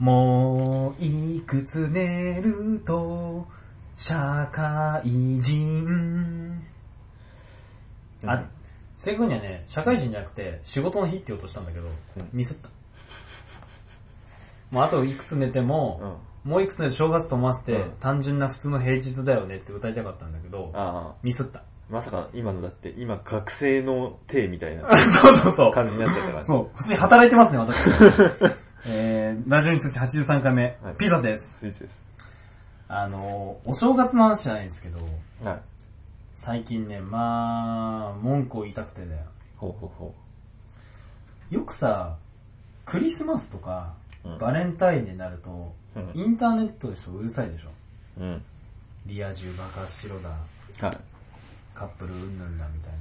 [0.00, 3.46] もういくつ寝ると、
[3.96, 6.62] 社会人。
[8.24, 8.42] あ、
[8.96, 11.86] 正確にはね、社会人じゃなくて、仕事の日って言おうとしたんだけど、
[12.16, 12.70] うんミスった。
[14.70, 21.62] もうあといくつ寝ても、もういくつ寝て正月と思わせて、うん単純な普通の平日だよねって歌いたかったんだけど、ああ、ミスった。
[21.90, 25.72] まさか今のだって、今学生の体みたいな そうそうそう。
[25.72, 26.44] 感じになっちゃったから。
[26.46, 27.76] そう、普通に働いてますね、私。
[29.40, 31.58] えー、ラジオに通して83回目、はいピザです。
[31.60, 32.06] スイーツです。
[32.88, 34.98] あの、お正月の話じゃないんですけど、
[35.44, 35.60] はい。
[36.34, 39.22] 最近ね、まあ、文句を言いたくてだよ。
[39.56, 40.14] ほうほうほ
[41.50, 42.16] よくさ、
[42.84, 47.12] クリスマスとか、うんバレンタインになると、うんインターネットでしょ？
[47.12, 47.68] うるさいでしょ？
[48.18, 48.24] う。
[48.24, 48.42] うん。
[49.06, 50.98] リア充爆発しろだ、はい。
[51.74, 52.98] カップルうんぬんだみたいな。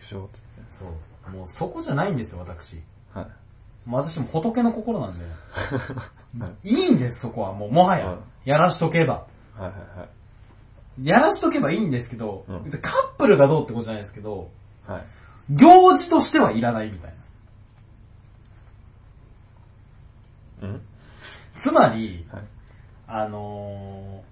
[0.00, 0.40] 畜生っつって。
[0.70, 0.84] そ
[1.28, 1.30] う。
[1.30, 2.80] もうそこじゃないんですよ、私。
[3.14, 3.26] はい。
[3.90, 5.24] 私も仏の心なんで。
[5.24, 7.52] はいいいんです、そこは。
[7.52, 8.06] もう、もはや。
[8.06, 9.26] うんやらしとけば。
[9.56, 10.06] はいはいは
[10.98, 11.06] い。
[11.06, 12.44] やらしとけばいいんですけど、
[12.80, 14.50] カップルがどうってことじゃないですけど、
[14.86, 15.02] はい。
[15.50, 17.12] 行事としてはいらないみたい
[20.62, 20.68] な。
[20.68, 20.80] うん？
[21.56, 22.42] つまり、はい。
[23.06, 24.22] あの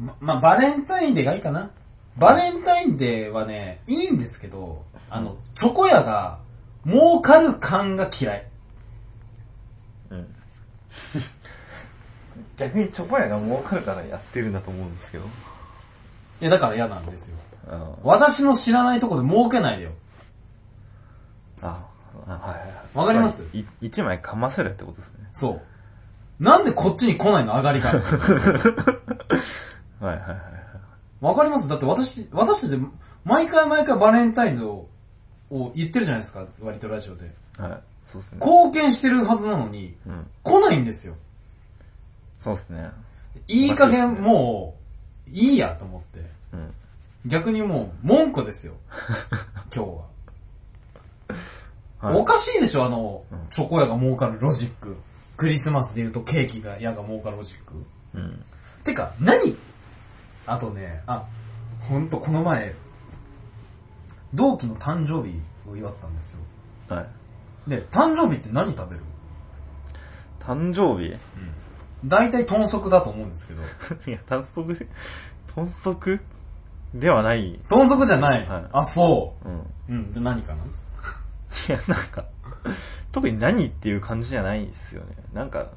[0.00, 1.70] ー、ま、まあ、バレンタインデーがいいかな。
[2.16, 6.38] バレンタインデーはね、いいんですけど、あの、チョコ屋が
[6.86, 8.46] 儲かる感が嫌い。
[10.10, 10.34] うん。
[12.56, 15.24] 逆にチョコ屋が儲かるからやってるんだと思うんですけど。
[15.24, 15.28] い
[16.44, 17.36] や、だから嫌なんですよ。
[17.68, 19.92] あ私の知らないところで儲けないでよ。
[21.62, 21.86] あ。
[22.26, 22.72] あ、はいはいはい。
[22.94, 23.46] わかります？
[23.54, 25.28] い一枚かませるってことですね。
[25.32, 25.60] そ
[26.40, 26.42] う。
[26.42, 28.00] なんでこっちに来ないの上がりから。
[28.02, 30.38] はいはいはいはい。
[31.20, 31.68] わかります？
[31.68, 32.80] だって私、私たち、
[33.24, 34.88] 毎回毎回バレンタインを
[35.52, 37.30] を言ってるじゃないですか、割とラジオで。
[37.58, 37.80] はい。
[38.06, 38.38] そうですね。
[38.40, 40.26] 貢献してるはずなのに、うん。
[40.42, 41.14] 来ないんですよ。
[42.38, 42.90] そうですね。
[43.48, 44.76] いい加減も
[45.28, 46.30] う、いいやと思って。
[46.52, 46.74] うん。
[47.26, 48.74] 逆にもう、文句ですよ。
[49.74, 50.12] 今日は。
[52.10, 54.96] はいおかしいでしょ、あのうん、チョコ屋が儲かるロジック。
[55.36, 57.74] クリスマスで言うとケーキが屋が儲かるロジック。
[58.14, 58.44] うん。
[58.82, 59.56] てか、何？
[60.46, 61.24] あとね、あ、
[61.88, 62.74] ほんとこの前、
[64.34, 66.38] 同期の誕生日を祝ったんですよ。
[66.88, 67.70] はい。
[67.70, 69.02] で、誕生日って何食べる？
[70.40, 71.16] 誕生日？
[72.04, 73.62] 大体豚足だと思うんですけど。
[74.10, 74.74] いや、豚足？
[74.74, 74.86] で、
[75.54, 76.20] 豚足？
[76.94, 77.60] ではない。
[77.68, 78.46] 豚足じゃない。
[78.46, 79.58] はいあ、そうん。
[79.58, 79.64] う。
[79.88, 80.64] うん、じゃあ何かな？
[80.64, 80.66] い
[81.68, 82.24] や、なんか、
[83.12, 85.14] 特に何っていう感じじゃないですよね。
[85.32, 85.68] なんか、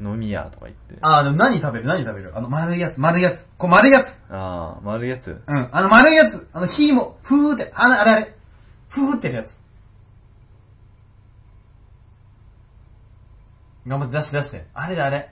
[0.00, 0.96] 飲み屋とか言って。
[1.00, 1.86] あ、でも何食べる？
[1.86, 2.32] 何食べる？
[2.36, 3.48] あの丸いやつ、丸いやつ。
[3.58, 4.22] こう丸いやつ。
[4.30, 5.42] ああ、丸いやつ？
[5.46, 6.48] うん、あの丸いやつ。
[6.52, 8.34] あの火も、ふーって、あの、あれあれ。
[8.88, 9.60] ふーってるやつ。
[13.86, 14.66] 頑張って出して出して。
[14.74, 15.30] あれだあれ。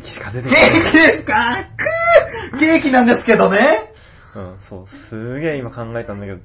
[0.00, 0.70] ケーキしか出てケこない。
[0.70, 1.64] ーキですか？
[2.52, 3.58] くーケーキなんですけどね。
[4.34, 6.38] うん、そう、すげえ今考えたんだけど、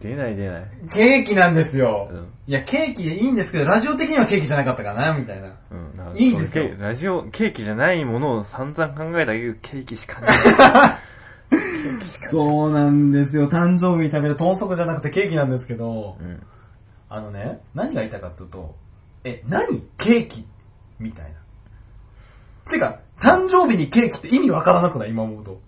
[0.00, 0.64] 出ない出ない。
[0.92, 2.08] ケーキなんですよ。
[2.10, 5.48] うんいや、ケーキでいいんですけど、ラジオ的にはケーキじゃなかったかな、みたいな。
[5.70, 10.30] うん、いいんですよラジオ、ケーキじゃないものを散々考えたけど、ケーキしかない。
[12.30, 13.48] そうなんですよ。
[13.48, 16.42] 誕生日に食べる豚足じゃなくてケーキなんですけど、うん。
[17.08, 18.74] あのね、何が言いたいかっていうと、
[19.24, 19.80] え、何？
[19.96, 20.46] ケーキ
[20.98, 21.30] みたいな。
[22.70, 25.10] てか、誕生日にケーキって意味わからなくない？
[25.10, 25.60] 今思うと。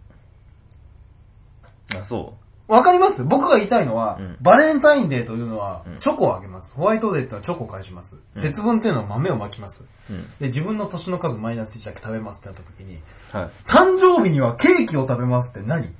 [1.98, 2.34] あ、そ
[2.66, 3.22] わかります？
[3.22, 6.74] 僕が言いたいのは、うんバレンタインデーというのはうん、チョコをあげます。
[6.74, 8.18] ホワイトデーってのはチョコを返します。
[8.34, 9.86] 節分っていうのは豆をまきます。
[10.10, 10.12] う。
[10.12, 10.22] うん。
[10.40, 12.98] で、自分の年の数マイナス1だけ食べますってなった時に、
[13.30, 13.50] はい。
[13.68, 15.94] 誕生日にはケーキを食べますって何？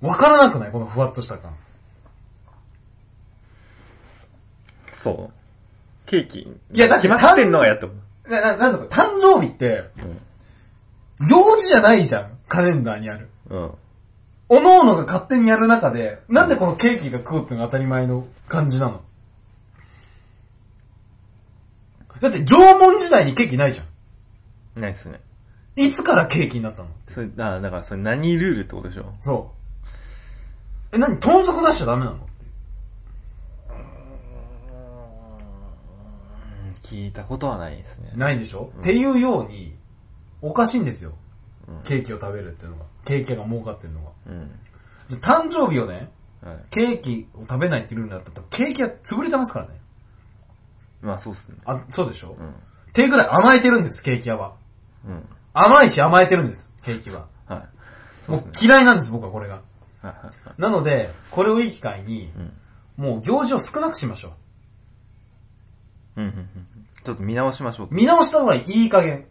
[0.00, 0.70] わからなくない？
[0.70, 1.54] このふわっとした感。
[5.02, 6.10] そう。
[6.10, 6.40] ケーキ。
[6.72, 7.90] いやだって決まってんのがやっと。
[8.40, 9.84] な、な、なんだか、誕生日って、
[11.28, 12.38] 行事じゃないじゃん。
[12.48, 13.28] カレンダーにある。
[13.50, 13.70] うん。
[14.48, 19.00] おのおのが勝手にやる中で、なんでこのケーキが食うってのが当たり前の感じなの？
[22.20, 23.82] だって縄文時代にケーキないじゃ
[24.78, 24.80] ん。
[24.80, 25.20] ないっすね。
[25.76, 26.88] いつからケーキになったの？
[27.10, 29.14] それ、あだからそれ何ルールってことでしょ？
[29.20, 29.52] そ
[30.92, 30.96] う。
[30.96, 31.16] え、何？
[31.16, 32.18] 豚足出しちゃダメなのう
[36.70, 38.12] ん聞いたことはないですね。
[38.14, 39.74] ないでしょ、うんっていうように、
[40.42, 41.12] おかしいんですよ。
[41.68, 42.84] うんケーキを食べるっていうのが。
[43.04, 44.10] ケーキが儲かってるのが。
[44.26, 44.50] うん。
[45.08, 46.10] じゃ誕生日をね、
[46.42, 46.56] はい。
[46.70, 49.80] ケーキを食べないってルールだったら、ケーキは潰れてますからね。
[51.00, 51.56] まあそうっすね。
[51.64, 52.48] あ、そうでしょ、うん。
[52.48, 52.52] っ
[52.92, 54.54] ていうぐらい甘えてるんです、ケーキ屋は。
[55.06, 55.24] うん。
[55.54, 57.26] 甘いし甘えてるんです、ケーキは。
[57.46, 57.68] はい。
[58.26, 58.50] そうもう。
[58.60, 59.62] 嫌いなんです、僕はこれが。
[60.58, 62.52] なので、これをいい機会に、うん。
[62.96, 64.32] もう行事を少なくしましょう
[66.20, 66.48] んうんうん。
[67.04, 67.94] ちょっと見直しましょうう。。
[67.94, 69.26] 見直した方がいい、加減。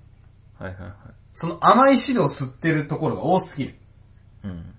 [0.58, 0.94] はいはいはい。
[1.34, 3.76] その甘い汁を吸ってるところが多すぎる。
[4.44, 4.74] うん。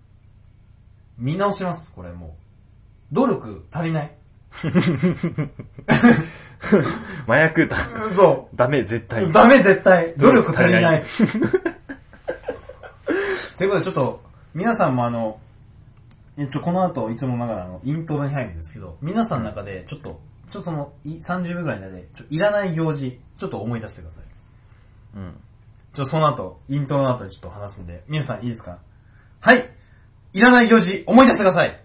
[1.19, 3.15] 見直します、これもう。
[3.15, 4.13] 努力足りない。
[7.27, 7.77] 麻薬だ。
[8.15, 9.31] そダメ、絶対。
[9.33, 10.15] ダメ絶対。
[10.17, 10.97] 努力足りな。
[10.97, 11.03] いい
[13.57, 14.23] ということでちょっと、
[14.55, 15.39] 皆さんもあの、
[16.37, 20.21] えっと、この後、いつもながらのイントロに入るんですけど、皆さんの中で、ちょっと、
[20.53, 24.25] ちょっとその、い30秒ぐらいの間で、ちょいらない行事、ちょっと思い出してください。
[25.17, 25.41] うん。
[25.95, 28.79] ちょ、その後、イントロの後にちょっと話すんで、皆さんいいですか？
[29.41, 29.67] はい
[30.35, 31.81] いらない行事、思い出してください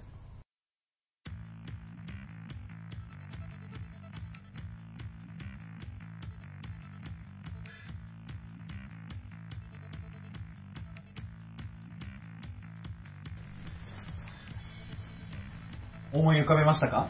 [16.14, 17.08] 思い浮かべましたか？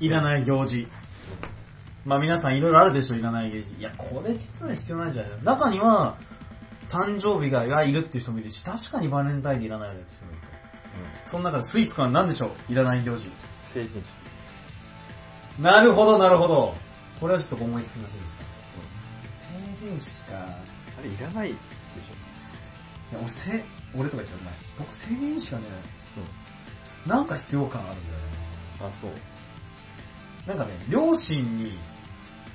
[0.00, 0.88] いらない行事。
[2.04, 3.74] まあ皆さんいろいろあるでしょ、いらない行事。
[3.78, 5.38] いや、これ実は必要なんじゃないの？
[5.38, 6.16] 中には、
[6.88, 10.48] 誕生日ががいるっていう人もいるし、確かにバレンタインでいらないよねって人もいると。
[11.30, 12.72] その中でスイーツ感は何でしょう？
[12.72, 13.28] いらない行事。
[13.66, 14.14] 成人式。
[15.60, 16.74] なるほど、なるほど。
[17.20, 18.38] これはちょっと思いつきませんでした。
[19.82, 20.34] 成人式か。
[20.34, 20.38] い
[20.98, 21.58] あれいらないでし
[23.14, 23.64] や、俺、せ、
[23.94, 24.54] 俺とか言っちゃうまい。
[24.78, 27.08] 僕、成人式はね、ょ。
[27.08, 28.24] なんか必要感あるんだよね。
[28.80, 28.86] うん。
[28.86, 29.10] あ、そう。
[30.48, 31.78] なんかね、両親に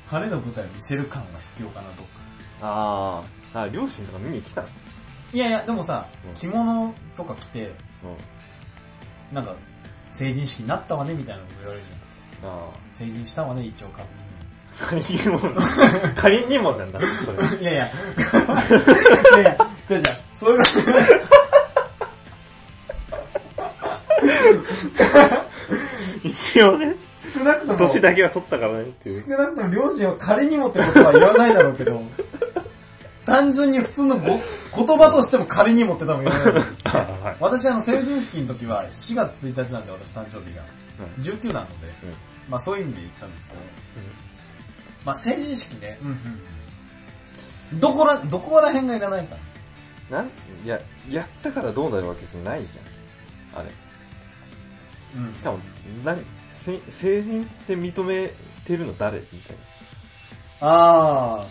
[0.07, 2.03] 晴れの舞台を見せる感が必要かなと。
[2.61, 3.61] あー。
[3.61, 4.67] あ、両親とか見に来たの？
[5.31, 7.71] いやいや、でもさうん、着物とか着て、
[8.03, 9.35] うん。
[9.35, 9.55] なんか、
[10.09, 11.85] 成人式になったわねみたいなこと言われる
[12.41, 12.51] じゃん。
[12.51, 14.05] あ成人したわね、一応確ー。
[14.79, 15.39] 仮にも、
[16.15, 17.37] 仮にもじゃん だってそれ。
[17.37, 17.61] 認。
[17.61, 17.87] いやいや、
[19.37, 19.57] いやいや、
[19.89, 20.03] 違う違う、
[20.39, 20.69] そういうこと
[26.27, 26.95] 一応ね、
[27.43, 29.23] 少なくとも、年だけは取ったからねっていう。
[29.23, 32.01] 少なくとも両親は仮にもってことは言わないだろうけど、
[33.25, 34.25] 単純に普通のご
[34.85, 36.65] 言葉としても仮にもって多分言わないだろう。
[36.83, 36.89] あ
[37.23, 37.35] はい。
[37.39, 40.63] 私あの成人式の時は4月1日なんで私誕生日が。
[41.19, 42.13] 19なので、うん
[42.49, 43.59] まあそういう意味で言ったんですけど、
[45.05, 45.97] まあ成人式ね、
[47.75, 49.37] どこら、どこら辺がいらないか。
[50.09, 50.79] なん、いや、
[51.09, 53.61] やったからどうなるわけじゃないじゃん。
[53.61, 53.69] あれ。
[55.15, 55.59] うんしかも、
[56.03, 56.23] 何、せ
[56.63, 58.31] 成人って認め
[58.65, 59.19] てるの誰？
[59.31, 59.57] みたい
[60.61, 61.47] ああ。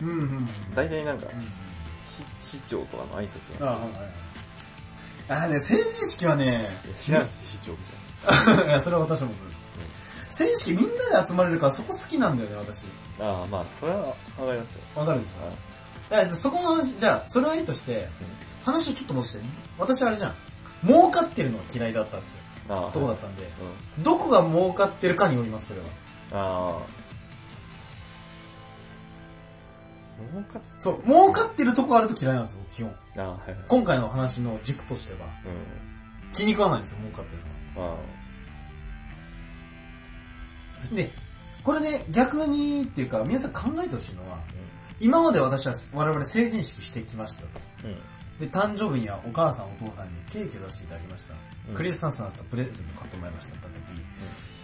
[0.00, 0.46] うんうんうん。
[0.46, 0.50] な。
[0.76, 1.46] 大体なんかう、んうん
[2.42, 3.72] 市市長とかの挨拶が。
[3.72, 4.10] ああ、はいはいはい。
[5.28, 7.78] ああね、成人式はね、知らんし、市長み
[8.26, 9.34] たい いや、それは私もそうで
[10.32, 10.38] す。
[10.38, 12.82] 成人式みんなで集まれるからそこ好きなんだよね、私。
[13.18, 13.26] な。
[13.26, 14.16] ああ、まあ、それはわか
[14.52, 14.80] りますよ。
[14.96, 16.14] わかるでしょ？
[16.14, 18.08] いや、そこの話、じゃあ、それはいいとして、
[18.64, 19.40] 話をちょっと戻して、
[19.78, 20.34] 私あれじゃん。
[20.84, 22.26] 儲かってるのが嫌いだったって
[22.92, 23.42] とこだったんで、
[23.96, 24.02] うん。
[24.02, 25.86] どこが儲かってるかによります、それは。
[26.32, 26.82] ああ。
[30.32, 32.94] 儲かっそう、儲かってるとこあると嫌いなんですよ、基本。
[33.16, 33.60] ああ、はいはい。
[33.68, 36.32] 今回の話の軸としては、うん。
[36.32, 37.42] 気に食わないんですよ、儲かってる
[37.82, 37.94] のは。
[37.94, 37.96] あ
[40.94, 41.10] で、
[41.64, 44.40] これね、逆にっていうか、皆さん考えてほしいのは、あ。
[45.00, 47.48] 今まで私は我々成人式してきましたと。
[47.84, 47.96] うん。
[48.40, 48.50] うん。
[48.50, 51.34] で、誕生日にはお母さんお父さんにケーキを出していただきました。
[51.34, 53.70] うんクリスマスナスとプレゼント買ってもらいましたって時、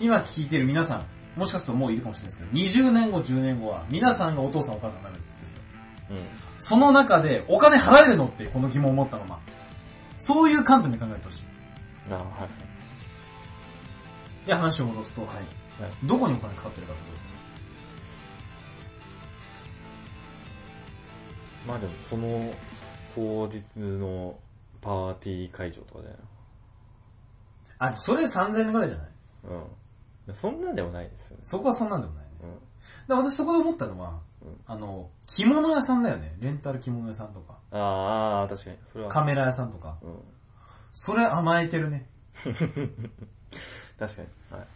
[0.00, 1.06] 今聞いてる皆さん、
[1.38, 2.50] もしかするともういるかもしれないですけど、
[2.90, 5.62] 20年後、10年後は、皆さんがお父さんお母さんになるんですよ。
[6.10, 6.16] うん。
[6.58, 9.40] その中で、お金払えるのってこの疑問を持ったまま。
[10.18, 11.44] そういう観点で考えてほしい。
[12.10, 12.24] ああ、は
[14.44, 14.46] い。
[14.46, 15.30] で、話を戻すと、はい。
[15.36, 15.46] はい
[16.04, 17.28] どこにお金かかってるかってことですね。
[21.68, 22.54] まあでも、その、
[23.16, 24.38] 当日の
[24.80, 26.16] パーティー会場とかだよ。
[27.78, 29.08] あ、でもそれ3000円ぐらいじゃない？
[30.28, 30.34] うん。
[30.34, 31.40] そんなんでもないですよね。
[31.42, 32.30] そこはそんなんでもないね。
[32.42, 32.50] うん。
[33.24, 36.36] で私そこで思ったのは、うんあの、着物屋さんだよね。
[36.40, 38.76] レンタル着物屋さんとか、ああ、確かに。
[38.92, 39.10] それは。
[39.10, 39.96] カメラ屋さんとか。
[40.02, 40.18] うん。
[40.92, 42.08] それ甘えてるね。
[42.44, 44.28] 確かに。
[44.50, 44.66] はい。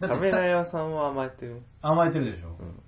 [0.00, 1.54] だってカメラ屋さんは甘えてる？
[1.54, 1.60] ね。
[1.82, 2.48] 甘えてるでしょ。
[2.48, 2.82] うん。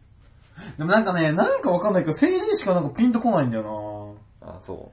[0.77, 3.65] でもなんかね、なんかわかんないけど、成人式はなんかピンとこないんだよあ
[4.59, 4.93] あ、そ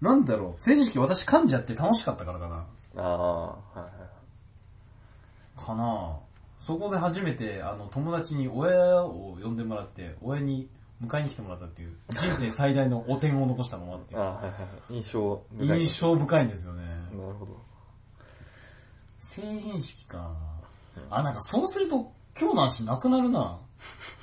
[0.00, 0.62] ななんだろう。
[0.62, 2.56] 成人式私噛んじゃって楽しかったからかな。
[2.56, 2.64] う。
[2.96, 5.64] ああ、はいはい。
[5.64, 6.18] かな
[6.58, 10.68] そこで初めて、あの、友達に親を呼んでもらって、親に
[11.04, 14.58] 迎えに来てもらったっていう、人生最大の汚点を残したのもあって あ、あはいはいは
[14.90, 14.94] い。
[14.94, 15.80] 印象深い。
[15.80, 16.82] 印象深いんですよね。
[17.12, 17.56] なるほど。
[19.18, 20.32] 成人式か。
[21.10, 23.58] あ、なんかそうすると、今日の話なくなるな。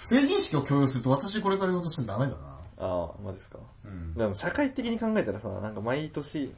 [0.03, 2.50] 成人式を強要すると私これから言おうとしてダメだな。
[2.81, 3.59] ああ、マジですか。
[3.85, 4.13] うん。
[4.15, 6.51] でも社会的に考えたらさ、なんか毎年、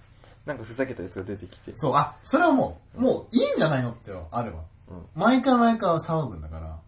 [0.45, 1.73] なんかふざけたやつが出てきて。
[1.75, 4.61] そう、あ、それはもう、もういいんじゃないのってあるわ。
[4.89, 5.05] うん。
[5.15, 6.79] 毎回毎回騒ぐんだから。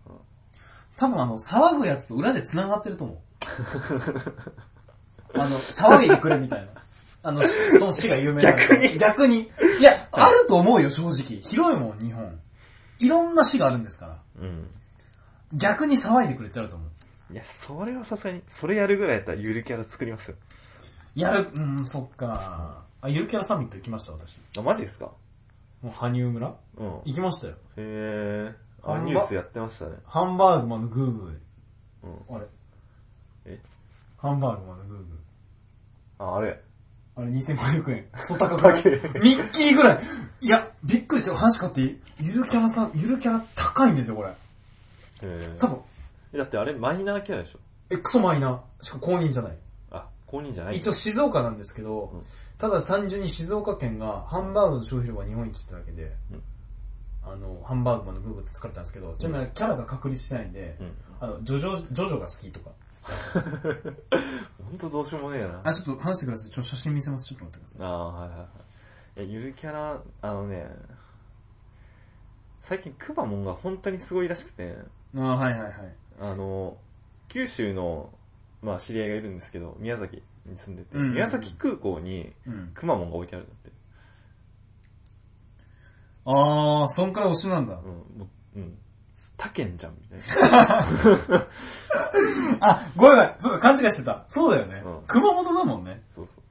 [0.96, 3.18] 多分あの、騒ぐやつと裏で繋がってると思う。
[5.36, 6.68] あの、騒いでくれみたいな。
[7.24, 8.98] あの、しその詩が有名な逆に？
[8.98, 9.52] 逆に。
[9.80, 11.42] いや、あると思うよ、正直。
[11.42, 12.40] 広いもん、日本。
[13.00, 14.18] いろんな詩があるんですから。
[14.40, 14.70] うん。
[15.54, 16.85] 逆に騒いでくれてあると思う。
[17.32, 20.36] いや、それはさすがに、それやるぐらいやったらゆるキャラ作りますよ。
[21.16, 22.84] やる、うん、そっか。
[23.02, 24.38] あ、ゆるキャラサミット行きました、私。
[24.58, 25.06] あ、マジですか？
[25.82, 26.56] もう、羽生村？
[26.78, 27.02] うん。
[27.06, 27.54] 行きましたよ。
[27.54, 28.56] へえ。
[28.84, 29.94] あ、ニュースやってましたね。
[30.06, 31.42] ハンバーグマンのグーグ
[32.04, 32.14] うん。
[32.14, 32.36] ー。
[32.38, 32.46] あれ
[33.46, 33.60] え？
[34.18, 36.24] ハンバーグマンのグーグー。
[36.24, 36.62] あ、あれ。
[37.18, 38.06] あれ2500円。
[38.14, 38.84] クソ高くない？
[39.22, 40.04] ミッキーぐらい。
[40.42, 41.38] いや、びっくりしたよ。
[41.38, 42.00] 話買っていい？
[42.20, 44.30] ゆるキャラさん、ゆるキャラ高いんですよ、これ。
[44.30, 44.34] へ
[45.24, 45.56] え。
[45.60, 45.82] 多分、え
[46.38, 47.60] だってあれマイナーキャラでしょ？
[47.90, 48.86] え、クソマイナー。
[48.86, 49.58] しかも公認じゃない。
[49.92, 52.22] あ、公認じゃない一応静岡なんですけど、うん
[52.58, 56.42] ただ単純に静岡県がハンバーグの消費量が日本一ってだけで、うん
[57.22, 60.92] あの、ハンバーグマンのグーグーって使ったんですけど、ちなみにキャラが確立してないんで、うん。
[61.20, 62.70] あの、ジョジョ、ジョジョが好きとか。
[64.64, 65.60] ほんとどうしようもねえな。
[65.66, 66.52] あ、ちょっと話してください。
[66.52, 67.26] ちょっと写真見せます。
[67.26, 67.88] ちょっと待ってください。
[67.88, 68.48] ああ、はいはいはい。
[69.26, 70.66] いや、ゆるキャラ、あのね、
[72.62, 74.78] 最近くまモンが本当にすごいらしくて、
[75.18, 75.74] あはいはいはい。
[76.20, 76.78] あの、
[77.28, 78.10] 九州の、
[78.62, 82.72] まあ知り合いがいるんですけど、宮崎に住んでて、うんうんうん宮崎空港にうん。
[82.74, 83.72] くまモンが置いてあるんだって。
[86.26, 87.76] あー、そんから推しなんだ。
[87.76, 87.82] うん、
[88.20, 88.78] もう、うん。
[89.38, 90.20] 他県じゃん、みたい
[91.30, 91.48] な。
[92.62, 93.36] あ、ごめんごめん。
[93.40, 94.24] そうか、勘違いしてた。
[94.28, 94.82] そうだよね。
[94.86, 96.02] うん熊本だもんね。
[96.10, 96.44] そうそう。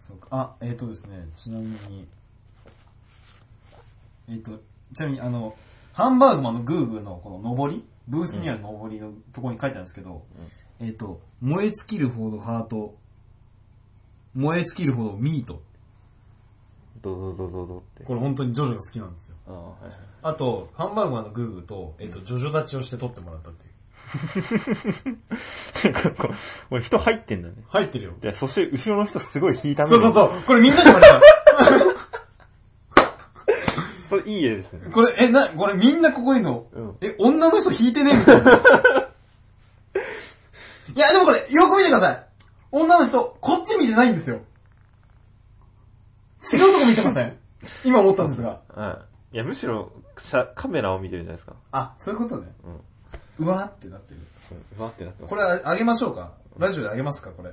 [0.00, 0.28] そうか。
[0.30, 2.08] あ、えっ、ー、とですね、ちなみに、
[4.28, 4.60] えっ、ー、と、
[4.94, 5.54] ちなみにあの、
[5.92, 10.24] ハンバーグマンのグーグーのこの上りブースにある上りのところに書いてあるんですけど、
[10.80, 12.96] えっ、ー、と、燃え尽きるほどハート、
[14.34, 15.62] 燃え尽きるほどミート。
[17.02, 18.04] どうぞどうぞどうぞって。
[18.04, 19.36] これ本当にジョジョが好きなんですよ。
[19.46, 19.92] ああ、はいはい。
[20.22, 23.70] あと、ハンバーグマンのグーグーと、えっ、と、ジョジョ立ちをして撮ってもらったっていう。
[25.94, 26.28] なんか
[26.80, 27.54] 人入ってんだね。
[27.68, 28.14] 入ってるよ。
[28.20, 30.42] で、そして後ろの人すごい引いたそうそうそう。
[30.46, 31.20] これみんなに言われた。
[34.26, 34.90] いい絵ですね。
[34.92, 38.14] これ、え、な、これみんなここにいるの、うんえ、女の人引いてね？
[38.16, 38.52] みたいな。
[40.94, 42.26] いや、でもこれ、よく見てください。
[42.72, 44.40] 女の人、こっち見てないんですよ。
[46.52, 47.36] 違うとこ見てません？
[47.84, 48.60] 今思ったんですが。
[48.74, 49.36] はい。
[49.36, 49.92] いや、むしろ、
[50.54, 51.54] カメラを見てるじゃないですか。
[51.72, 52.48] あ、そういうことね。
[53.38, 53.46] うん。
[53.46, 54.20] うわーってなってる。
[54.52, 55.30] うん、うわってなってます。
[55.30, 56.32] これああげましょうか？
[56.58, 57.30] ラジオであげますか？
[57.30, 57.52] これ。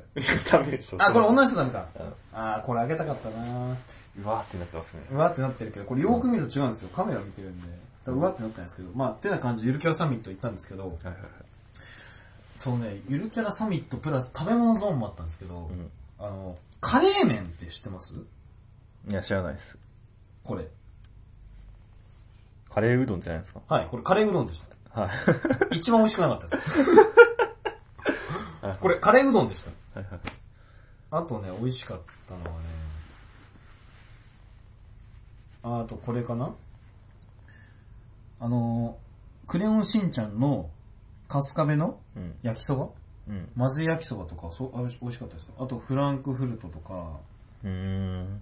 [0.51, 0.97] ダメでしょ。
[1.00, 1.86] あ、これ女の人ダメか。
[2.00, 3.77] うんあー、これあげたかったな
[4.24, 5.03] うわってなってますね。
[5.12, 6.89] うわってなってるけど、これよーく見ると違うんですよ。
[6.89, 7.67] カメラ見てるんで。
[8.05, 11.24] だうわってなったんですけど、まあ、てな感じでゆるキャラサミット行ったんですけど、はいはいはい。
[12.57, 15.91] そうね、ゆるキャラサミットプラス食べ物ゾーンもあったんですけど、うん。
[16.19, 18.13] あの、カレー麺って知ってます？
[19.09, 19.77] いや、知らないです。
[20.43, 20.67] これ。
[22.69, 23.62] カレーうどんじゃないですか？
[23.67, 24.62] はい、これカレーうどんでし
[24.93, 25.01] た。
[25.01, 25.12] はい。
[25.77, 26.81] 一番美味しくなかったです。
[28.62, 30.00] はいこれカレーうどんでした。
[30.00, 30.19] はいはい。
[31.12, 32.55] あとね、美味しかったのはね、
[35.64, 36.54] ああとこれかな？
[38.40, 38.98] あの、
[39.48, 40.70] クレヨンしんちゃんの
[41.28, 42.36] カスカベのうん。
[42.42, 42.90] 焼きそば？
[43.28, 43.50] うん。
[43.58, 45.56] 混ぜ焼きそばとか、そう、あ美味しかったですよ。
[45.60, 47.20] あとフランクフルトとか、
[47.64, 48.42] うーん。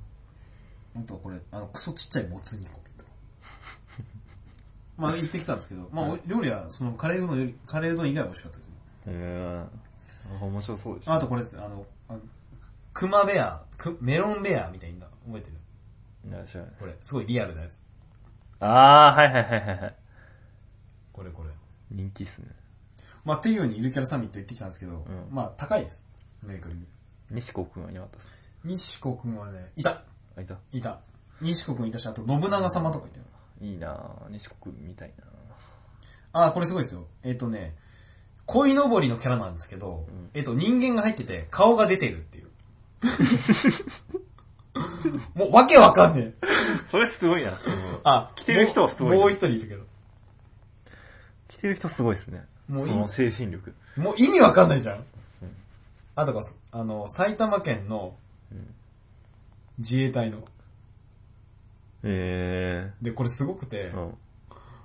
[0.95, 3.09] あとはこれ、あの、クソちっちゃいもつ煮込みとか。
[4.97, 8.75] まあ行ってきたんですけど、まあお料理はそのカレーうどんより、カレーうどん以外は美味しかったですね。
[9.07, 9.65] へえ。
[10.41, 11.13] 面白そうでしょ。
[11.13, 12.19] あとこれです、あの、あの
[12.93, 15.57] クマベア、クメロンベアみたいな、覚えてる？
[16.27, 16.71] いや、知らない。
[16.79, 17.81] これ、すごいリアルなやつ。
[18.59, 19.95] あー、はいはいはいはいはい。
[21.13, 21.49] これこれ。
[21.91, 22.47] 人気っすね。
[23.23, 26.07] まあっていうようにゆるキャラサミット行ってきたんですけど、んまあ高いです。
[26.43, 26.85] 明確に。
[27.31, 28.31] 西子くんはいなかったっす。
[28.63, 30.03] 西子くんはね、いた。
[30.37, 30.57] あ、いた。
[30.71, 30.99] いた。
[31.41, 33.25] 西子くんいたし、あと信長様とかいたよ。
[33.61, 34.29] いいなぁ。
[34.29, 35.25] 西子くんみたいな
[36.33, 37.07] あー、これすごいですよ。
[37.23, 37.75] えっ、とね、
[38.45, 42.49] 鯉のぼりのキャラなんですけど、んえっ、と、人間が入ってて、顔が出てるっていう。
[45.35, 46.47] もう、わけわかんねえ。
[46.91, 47.59] それすごいな。
[48.03, 49.83] あ、着てる人はすごいねもう一人いるけど。
[51.47, 52.45] 着てる人すごいっすね。
[52.67, 53.73] もういいその精神力。
[53.97, 55.05] もう意味わかんないじゃん。
[56.15, 56.41] あとか、
[56.71, 58.15] あの、埼玉県の
[58.51, 58.75] うん
[59.77, 60.43] 自衛隊の。
[62.03, 63.99] えで、これすごくて、えー。
[63.99, 64.17] うん。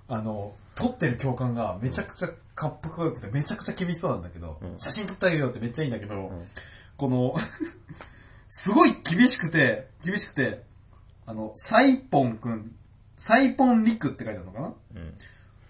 [0.08, 6.46] あの、撮ってる教官がめちゃくちゃかっこよくて、めちゃくちゃ厳しそうなんだけど、うん写真撮ってあげるよってめっちゃいいんだけど、ん
[6.96, 7.34] この、
[8.50, 10.64] すごい厳しくて、厳しくて、
[11.24, 12.74] あの、サイポンくん、
[13.16, 14.74] サイポンリクって書いてあるのかな？
[14.96, 15.14] うん。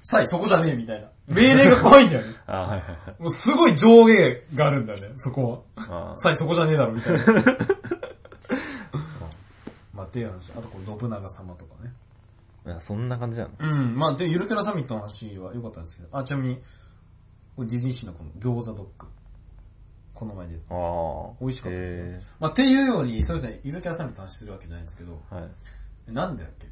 [0.02, 1.08] サイそこじゃねえみたいな。
[1.28, 2.34] 命令が怖いんだよね。
[2.48, 3.22] あはいはいはい。
[3.22, 6.14] もうすごい上下があるんだよね、そこは。
[6.14, 7.24] あサイそこじゃねえだろ、みたいな。
[9.92, 10.50] まあ、っていう話。
[10.52, 11.92] あとこれ、信長様とかね。
[12.64, 16.62] いや、そんな感じなのうん、まあ、で、ゆるキャラサミットの話は良かったんですけど、あ、ちなみに、
[17.56, 19.06] これディズニーシーのこの餃子ドッグ。
[20.20, 20.58] この前で。
[20.68, 21.32] ああ。
[21.40, 25.50] 美味しかったですよへまあ、っていうように、それぞれゆるキャラサミットの話するわけじゃないんですけど、ーはい。
[26.08, 26.66] えなんでだっけ？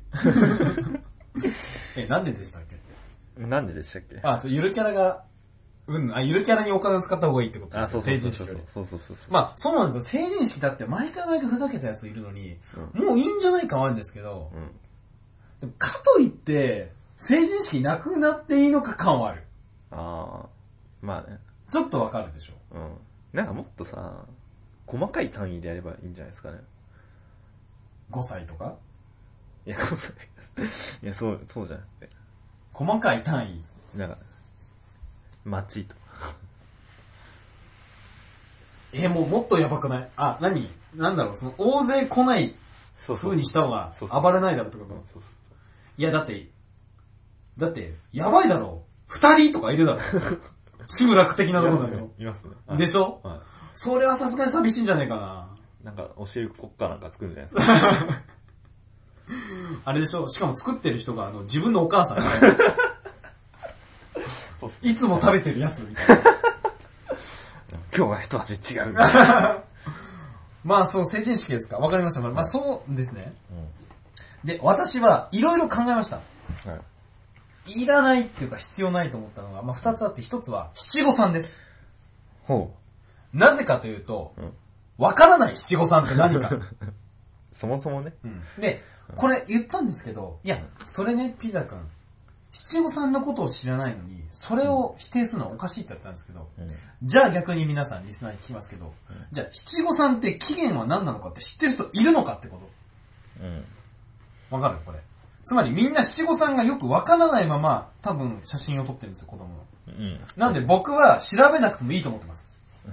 [2.02, 3.42] え、なんででしたっけ？
[3.42, 4.20] なんででしたっけ？
[4.22, 5.24] あ、そう、ゆるキャラが、
[5.86, 8.60] うん、あ、ゆるキャラにお金を使った方がいいってことですあ、よそうそうそうそう成人式より。
[8.74, 9.32] そうそうそうそう。
[9.32, 10.22] まあ、そうなんですよ。
[10.22, 12.58] 成人式だって毎回毎回ふざけたやついるのに、
[12.92, 14.70] もういいんじゃないかはあるんですけど、うん。
[15.60, 19.42] でもかといって、成人式なくなっていいのか感はある。
[19.90, 20.46] ああ。
[21.00, 21.38] まあね。
[21.70, 22.52] ちょっとわかるでしょ。
[22.74, 22.90] うん。
[23.32, 24.24] なんかもっとさ、
[24.86, 26.58] 細かい単位でやればいいんじゃないですかね。
[28.10, 28.74] 5歳とか？
[29.66, 30.64] いや、細かい
[31.02, 32.10] いや、そう、そうじゃなくて。
[32.72, 33.64] 細かい単位？
[33.98, 34.18] なんか、
[35.44, 36.00] 街とか。
[38.94, 40.08] えーもうもっとやばくない？
[40.16, 40.68] あ、何？
[40.94, 42.54] なんだろう、その、大勢来ない
[42.96, 44.94] そ風にした方がそうそう暴れないだろうってこと？
[44.94, 45.22] そうそう
[45.98, 46.48] いや、だって、
[47.58, 48.88] だって、やばいだろう。
[49.08, 50.02] 二人とかいるだろう。
[50.88, 52.10] 集落的なところだと。
[52.18, 52.50] いますね。
[52.76, 53.20] でしょ？
[53.22, 53.40] は
[53.74, 55.48] それはさすがに寂しいんじゃねえかな。
[55.82, 55.84] い。
[55.84, 58.22] なんか、教える国家なんか作るんじゃないですか。
[59.84, 60.28] あれでしょ？
[60.28, 62.18] しかも作ってる人が、あの、自分のお母さん。
[64.82, 66.16] いつも食べてるやつみたいな。
[67.96, 68.94] 今日は一味違う。
[70.64, 71.78] まあ、そう、成人式ですか。
[71.78, 72.20] わかりました。
[72.28, 73.32] まあ、そうですね。
[74.44, 76.16] で、私はいろいろ考えました。
[76.16, 76.22] は
[76.76, 76.80] い。
[77.68, 81.62] いらないっていうか必要ないと思ったのが、まあ、二つあって、一つは七五三です。
[82.44, 82.74] ほ
[83.32, 84.52] なぜかというとうん、
[84.96, 86.48] わからない七五三って何か。
[86.48, 86.62] う。
[87.52, 88.14] そもそもね。
[88.58, 88.82] で、
[89.16, 91.78] これ言ったんですけど、いや、それね、ピザ君、
[92.52, 96.68] 七五三のことを知らないのに、それを否定するのはおかしいって言ったんですけど、うん。
[97.02, 98.94] じゃあ逆に皆さんリスナーに聞きますけど、
[99.32, 102.58] じゃあ七五三って期限は何なのかって知ってる人いるのかってこ
[103.40, 103.64] うん。
[104.50, 104.78] とわかる？
[104.84, 105.00] これ。
[105.48, 109.64] つまりみんな七五三がよくわからないまま多分写真を撮ってるんですよ、子供の。
[109.86, 110.20] うん。
[110.36, 112.52] なんで僕は調べなくてもいいと思ってます。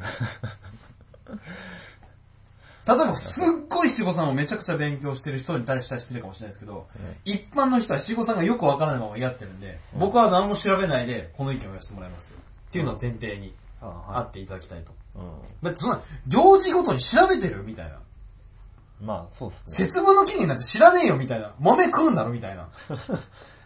[2.87, 6.87] 例えばすっごい七五三をめちゃくちゃ勉強してる人に対しては失礼かもしれないですけど、
[7.25, 12.37] 一般の人は七五三がよくわからないままやってるんで、僕は何も調べないでこの意見を言わせてもらいますよ。
[12.69, 14.93] っていうのは前提にああっていただきたいと。
[15.15, 17.99] うだってそんな、行事ごとに調べてるみたいな。
[19.01, 19.05] ん。
[19.05, 19.87] まあ、そうっすね。
[19.87, 21.53] 節分の期限なんて知らねえよみたいな。
[21.59, 22.69] 豆食うんだろみたいな。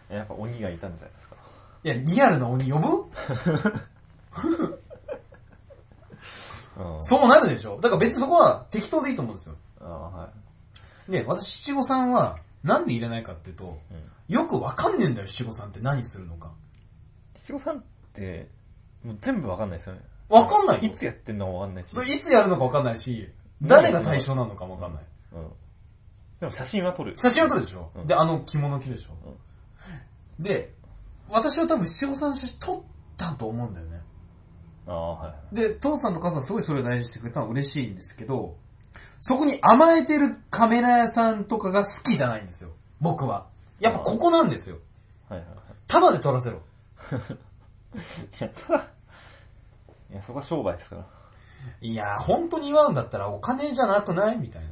[0.14, 1.36] やっぱ鬼がいたんじゃないですか。
[1.84, 2.88] いや、リアルな鬼呼ぶ？
[6.78, 7.02] うん。
[7.02, 9.54] そうなるでしょだから別にそこは適当でいいと思うんですよ。
[9.80, 10.28] あは
[11.08, 11.12] い。
[11.12, 14.34] で、私七五三はなんで入れないかっていうと、うん。
[14.34, 16.50] よくわかんねえんだよ、七五三って何するのか。
[17.36, 18.48] 七五三って、
[19.04, 20.00] もう全部わかんないですよね。
[20.28, 21.94] わかんないよいつやってんのかわかんないし。
[21.94, 23.28] それいつやるのかわかんないし、
[23.62, 25.02] 誰が対象なのかもわかんない。
[25.32, 25.48] うん。
[26.40, 27.16] でも写真は撮る。
[27.16, 29.10] 写真を撮るでしょ、うんで、あの着物着るでしょ、
[30.38, 30.74] で、
[31.28, 32.82] 私は多分七五三の写真撮っ
[33.16, 34.00] たと思うんだよね。
[34.86, 35.54] ああ、はい。
[35.54, 38.56] で、父さんと母さんすごいそれを大事にしてくれたのは嬉しいんですけど、
[39.20, 42.70] そこに甘えてるカメラ屋さんとかが好きじゃないんですよ。
[43.00, 43.46] 僕は。
[43.78, 44.78] やっぱここなんですよ。
[45.28, 45.58] はいはいはい。
[45.86, 46.58] ただで撮らせろ。
[47.94, 48.84] いや、ただ、
[50.10, 51.06] いや、そこは商売ですから。
[51.82, 54.38] いやー、本当に祝うんだったらお金じゃなくない？
[54.38, 54.70] みたいな。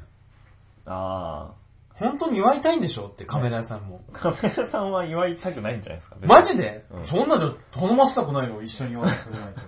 [0.91, 1.53] あ
[1.95, 3.07] 本当に祝いたいんでしょ？
[3.09, 4.03] ってカメラ屋さんも。
[4.15, 4.19] あ。
[4.19, 6.17] カメラさんは祝いたくないんじゃないですか。
[6.23, 8.63] マジで、うんそんなじゃ頼ませたくないの？
[8.63, 9.61] 一緒に祝わせてくれないと。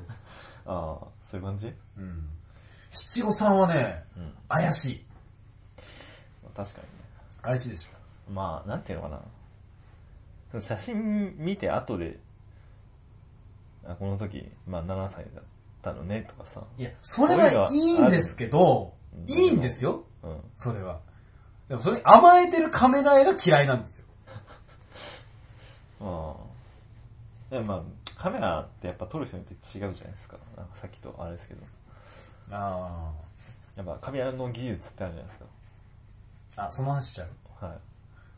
[0.73, 1.75] ああ、そういう感じ？
[1.99, 2.29] うん。
[2.93, 4.33] 七五三はね、うん。
[4.49, 5.07] 怪しい。
[6.57, 6.91] 確かにね。
[7.43, 8.33] 怪しいでしょ。
[8.33, 9.21] まあ、なんていうのかな。
[10.51, 12.19] その写真見て後で、
[13.87, 15.45] あこの時、まあ7歳だっ
[15.83, 16.63] たのねとかさ。
[16.79, 20.05] いや、それはいいんですけど、うんいいんですよ。
[20.23, 20.41] うん。
[20.57, 21.01] それは。
[21.71, 24.05] でもそれに甘えてるカメラ絵が嫌いなんですよ。
[26.01, 27.55] まあ。
[27.55, 27.83] でもまあ、
[28.17, 30.37] カメラってやっぱ撮る人によって違うじゃないですか。
[30.57, 31.61] なんかさっきとあれですけど。
[32.51, 33.13] あ
[33.77, 35.45] やっぱカメラの技術ってあるじゃないです
[36.57, 36.65] あ。
[36.67, 37.67] あ、その話しちゃうか。
[37.67, 37.79] はい。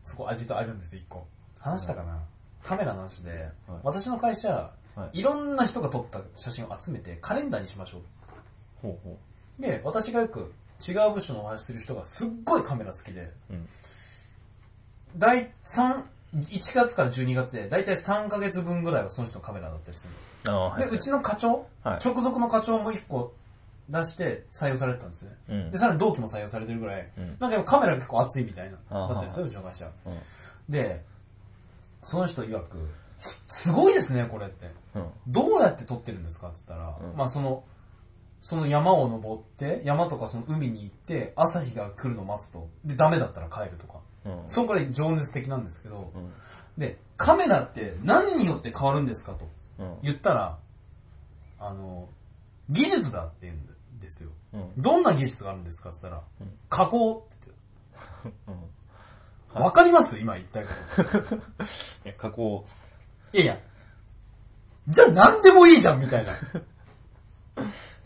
[0.03, 1.27] そこ、あ、実はあるんですよ、一個。
[1.59, 2.21] 話したかな、
[2.63, 3.51] カメラの話で、はい
[3.83, 8.03] 私の会社、はいいろんな人が撮った写真を集めてカレンダーにしましょ
[8.83, 9.19] ほうほ
[9.59, 9.63] う。
[9.63, 10.53] で、私がよく
[10.87, 13.33] 違う部署のお話しする人がすっごいカメラ好きで、う。
[13.51, 13.69] うん。
[15.17, 20.09] 大、三1月から12月で、だいたい3ヶ月分ぐらいはその人のカメラだったりす
[20.45, 20.91] るああ、の。
[20.91, 23.35] で、うちの課長、はい直属の課長も1個
[23.91, 25.37] 出して採用されてたんですね。
[25.51, 29.91] うんで、さらに同期も採用されてるぐらい、うんなんか今カメラが結構熱いみたいな、だったんですよ、うちの会社。
[30.07, 30.73] うん。
[30.73, 31.05] で、
[32.03, 32.89] その人曰く、
[33.49, 34.71] すごいですね、これって。
[34.95, 35.07] うん。
[35.29, 37.63] どうやって撮ってるんですかって言ったら、うんまあその、
[38.43, 42.69] その山を登って、山とかその海に行って、朝日が来るのを待つと。
[42.85, 44.01] で、ダメだったら帰るとか。
[44.27, 44.43] うん。
[44.49, 46.33] そこから情熱的なんですけど、うん。
[46.77, 49.97] で、カメラって何によって変わるんですかとうん。
[50.03, 50.59] 言ったら、
[51.61, 52.09] あの、
[52.69, 54.31] 技術だって言うんですよ。
[54.55, 54.71] うん。
[54.77, 57.51] どんな技術があるんですかって言ったら、うん加工って
[58.25, 58.63] 言って
[59.55, 59.63] うん。
[59.63, 60.19] わかります？
[60.19, 60.71] 今言ったいこ
[61.05, 61.35] と。
[61.37, 61.39] い
[62.05, 62.65] や、加工。
[63.33, 63.59] いやいや、
[64.89, 66.33] じゃあ何でもいいじゃんみたいな。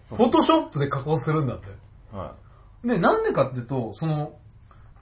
[0.08, 1.66] フォトショップで加工するんだって。
[2.12, 2.34] は
[2.84, 4.38] で、なんでかっていうと、その、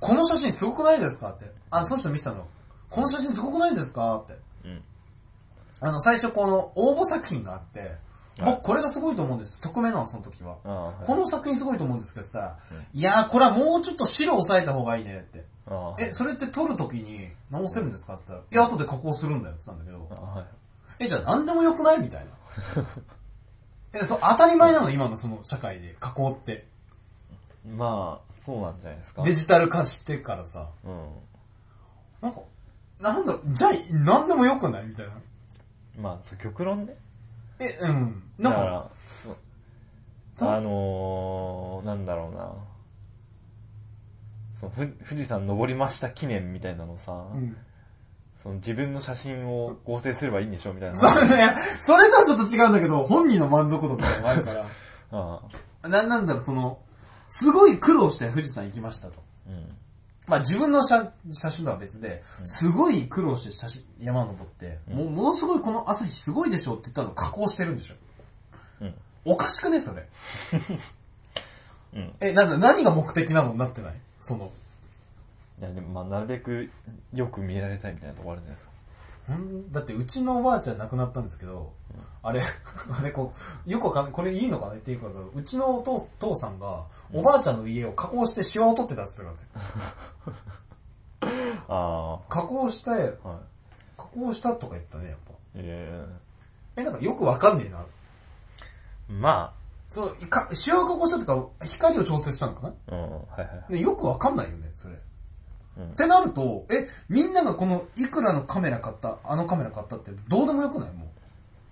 [0.00, 1.50] この写真すごくないですかって。
[1.70, 2.46] あ、その人見せたの。
[2.90, 4.32] この写真すごくないですかって。
[4.68, 4.70] い。
[4.72, 4.82] うん。
[5.80, 7.98] あの、最初この応募作品があって、はい
[8.44, 9.60] 僕これがすごいと思うんです。
[9.60, 10.56] 匿名なの、その時は。
[10.64, 11.06] ああ、はい。
[11.06, 15.44] この作品すごいと思うんですけどさ、うんいやーこれはもうちょっと白抑えた方がいいねって。
[15.68, 20.46] ああ、え、それって撮るときに直せるんですかって言ったら、いや、後で加工するんだよって言ったんだけど、ああはい。
[20.98, 22.82] え、じゃあ何でもよくないみたいな。
[23.94, 26.66] え、そう、当たり前なの今のその社会で加工って。
[27.66, 29.22] まあ、そうなんじゃないですか。
[29.22, 31.08] デジタル化してからさ、うん。
[32.20, 32.40] なんか、
[33.00, 34.86] なんだろう、じゃあ何でもよくない？
[34.86, 35.12] みたいな。
[35.98, 36.96] まあ、そう極論ね。
[37.60, 38.22] え、うん。
[38.38, 42.52] なんか、だから、あのー、なんだろうな。
[44.56, 47.56] そのふ富士山登りました記念みたいなのさ、うん。
[48.44, 50.98] その自分の写真を合成すればいいんでしょみたいな。
[50.98, 54.66] そうね、それとはちょっと違うんだけど、本人の満足度とかもあるから、
[55.12, 55.40] あ
[55.80, 56.78] あな、なんだろう、その、
[57.26, 59.14] すごい苦労して富士山行きましたと。
[59.48, 59.66] うん。
[60.26, 67.94] まあ自分の写写真とは別で、すごい苦労して写真山登って、うんもうものすごいこの朝日すごいでしょって言ったのを加工してるんでしょ。
[68.82, 68.94] うん。
[69.24, 70.06] おかしくね、それ。
[71.96, 72.14] うん。
[72.20, 73.94] え、なんだ、何が目的なのになってない？
[74.20, 74.52] その、
[75.60, 76.70] いや、でもまあ、なるべく
[77.12, 78.74] よく見られたいみたいなとこあるじゃないですか。
[79.34, 79.72] ん？
[79.72, 81.72] だってうちのおばあちゃん亡くなったんですけど、
[82.22, 82.42] あれ、
[82.98, 83.32] あれこ
[83.66, 84.74] う、よくわかんない、これいいのかな？
[84.74, 89.50] っていうか、うちのお父父さんが、おばあちゃんの家を加工してシワを取ってたって言ってた
[90.24, 90.30] か
[91.22, 91.54] らね。
[91.68, 92.94] あ加工して、い。
[93.96, 95.34] 加工したとか言ったね、やっぱ。
[95.54, 96.06] え
[96.76, 97.78] え、なんかよくわかんねえな。
[99.08, 99.54] えま
[99.88, 102.68] そう、か、シワを加工したとか、光を調整したのかな？
[102.68, 103.72] あ、うん、はいはい。
[103.72, 104.96] でよくわかんないよね、それ。
[105.76, 110.92] うんってなると、え、みんながこの、いくらのカメラ買った、あのカメラ買ったって、どうでもよくない？
[110.92, 111.08] もう。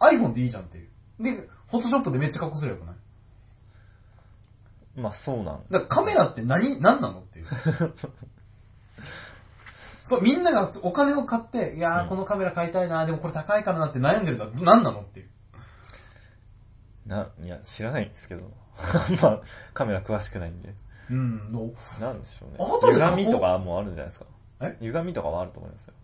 [0.05, 0.89] iPhone でいいじゃんっていう。
[1.23, 1.31] で、
[1.71, 2.97] フォトショップでめっちゃ加工すればよくない？
[4.97, 7.47] まあ、そうなんだカメラって何、何なのっていう。
[10.05, 15.29] そう、みんながお金を買って、いやー、うんこのカメラ買いたいな、でもこれ高いからなって悩んでるから何なのっていう。
[17.07, 18.51] な、いや、知らないんですけど。
[19.23, 19.41] まあ、
[19.75, 20.75] カメラ詳しくないんで。
[21.13, 21.71] うん、の
[22.01, 22.87] なんでしょうね後。
[22.93, 24.27] で加工歪みとかもあるんじゃないですか。
[24.63, 24.77] え？
[24.81, 25.95] 歪みとかはあると思いますよ。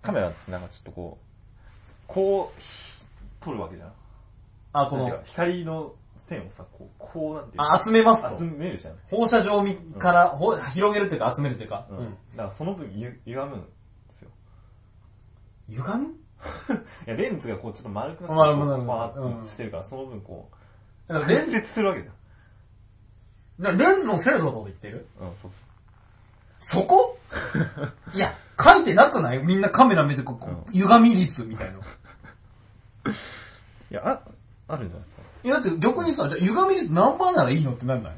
[0.00, 3.02] カメラってなんかちょっとこう、こう、ひ
[3.40, 3.92] 撮るわけじゃん。
[4.72, 8.44] あ、この光の線をさ、こう、こうなんていうあ、集めますと集。
[8.44, 8.94] めるじゃん。
[9.10, 11.86] 放射状みから、ほ広げるっていうか集めるっていうか。
[11.90, 11.94] う。
[11.94, 12.10] うんん。
[12.36, 13.66] だからその分ゆ歪むんで
[14.12, 14.30] すよ。
[15.68, 16.08] 歪む？
[17.06, 20.50] いや、レンズがこうちょっと丸くなって、丸くなるパうんーしてるから、その分こ
[21.08, 22.08] う、だからレンズ、屈折するわけじ
[23.58, 25.06] レンズの精度のこと言ってる？
[25.20, 25.50] うん、そう。
[26.60, 27.18] そこ？
[28.14, 29.38] いや、書いてなくない？
[29.38, 31.78] みんなカメラ見てこう、こううん歪み率みたいな。
[31.78, 31.80] い
[33.90, 34.20] や、あ、
[34.72, 35.08] あるんじゃない？
[35.08, 35.22] ですか。
[35.44, 38.16] いや、だって逆にさ、じゃあ歪み率何パーならいいのってなんない？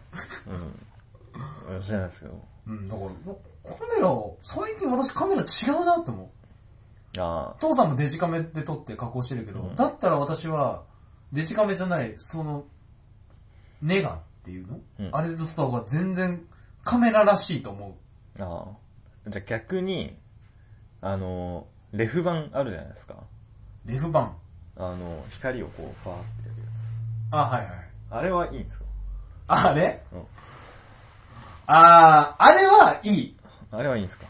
[1.68, 1.82] うん。
[1.82, 2.44] 知らないですけど。
[2.68, 4.08] うん、だから、カメラ、
[4.42, 6.28] 最近私カメラ違うなって思う。
[7.18, 10.82] あ父さんもデジカメで撮って加工してるけど、うんだったら私は、
[11.32, 12.64] デジカメじゃない、その、
[13.82, 16.40] ネガっていうの、うんあれで撮った方が全然
[16.84, 17.96] カメラらしいと思
[18.38, 18.42] う。
[18.42, 18.46] あ。
[18.46, 18.62] あ
[19.26, 19.30] あ。
[19.30, 20.16] じゃあ逆に、
[21.00, 23.16] あの、レフ板あるじゃないですか。
[23.86, 24.36] レフ版。
[24.76, 27.70] あの、光をこう、ファーってやるやあ、はいはい。
[28.08, 28.14] つ。
[28.14, 28.84] あれはいいんですか？
[29.48, 30.00] あれ？
[30.12, 30.22] うん。
[31.66, 33.36] あー、あれはいい。
[33.72, 34.26] あれはいいんですか？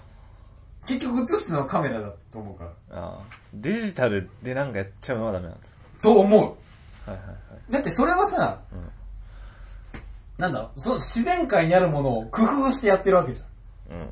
[0.86, 2.70] 結局映してるのはカメラだと思うから。
[2.98, 3.22] ああ。
[3.52, 5.82] デジタルでなんかやっちゃうのはダメなんですか？
[6.00, 6.40] と思う。
[7.10, 7.36] はいはいはい。
[7.70, 8.88] だってそれはさ、うん
[10.38, 13.98] なんだろう、その自然界にあるものを工夫してやってるわけじゃん。
[13.98, 14.08] うん。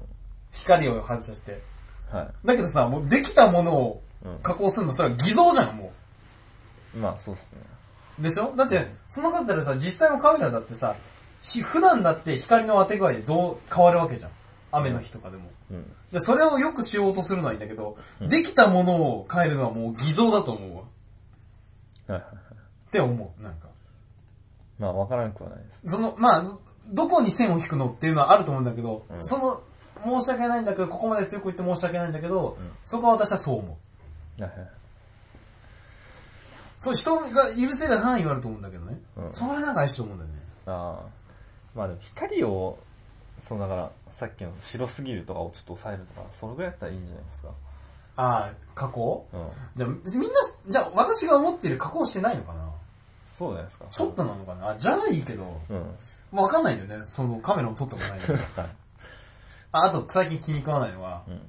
[0.52, 1.62] 光を反射して。
[2.10, 2.28] はい。
[2.46, 5.92] だけどさ、もうできたものをうん加工するの、それは偽造じゃん、も
[6.96, 7.60] まあそうっすね。
[8.18, 8.22] う。
[8.22, 8.54] でしょ？
[8.56, 10.94] だって、その方でさ、実際のカメラだってさ、
[11.42, 14.30] ひ普段だって光の当て具合でどう変わるわけじゃん。
[14.72, 15.50] 雨の日とかでも。
[15.72, 15.92] うん。
[16.10, 20.82] でそれをよくしようとするのはいいんだけど、うんできたものを変えるのはもう偽造だと思うわ。
[20.82, 20.86] は
[22.08, 22.34] いはいはい。
[22.34, 23.63] って思う、なんか。
[24.78, 25.96] まあ、わからなくはないです。
[25.96, 26.44] その、まあ、
[26.88, 29.62] どこに線を引くのっていうのはあると思うんだけど、うんその、
[30.04, 33.78] 申し訳ないんだけど、ここまで強く言って申し訳ないんだけど、うんそこは私はそう思
[34.38, 34.42] う。
[34.42, 34.68] はいはい
[36.78, 39.00] そう、人が許せる範囲はあると思うんだけどね。
[39.16, 40.36] うんそれはなんか怪しいと思うんだよね。
[40.66, 41.06] ああ。
[41.74, 42.78] まあでも光を、
[43.48, 47.48] そうだから、さっきの白すぎるとかをちょっと抑えるとか、そのぐらいだったらいいんじゃないですか。
[48.16, 49.26] ああ、加工？
[49.32, 49.48] うん。
[49.76, 52.63] じゃあ、みんな、じゃあ私が思ってる加工してないのかな？
[53.38, 53.86] そうじゃないですか。
[53.90, 54.70] ちょっとなのかな？
[54.70, 56.38] あ、じゃあいいけど、うん。
[56.38, 57.04] わかんないんだよね。
[57.04, 58.38] そのカメラも撮ったことないんだけど。
[58.60, 58.70] はい。
[59.72, 61.40] ああと、最近気に食わないのは、うん。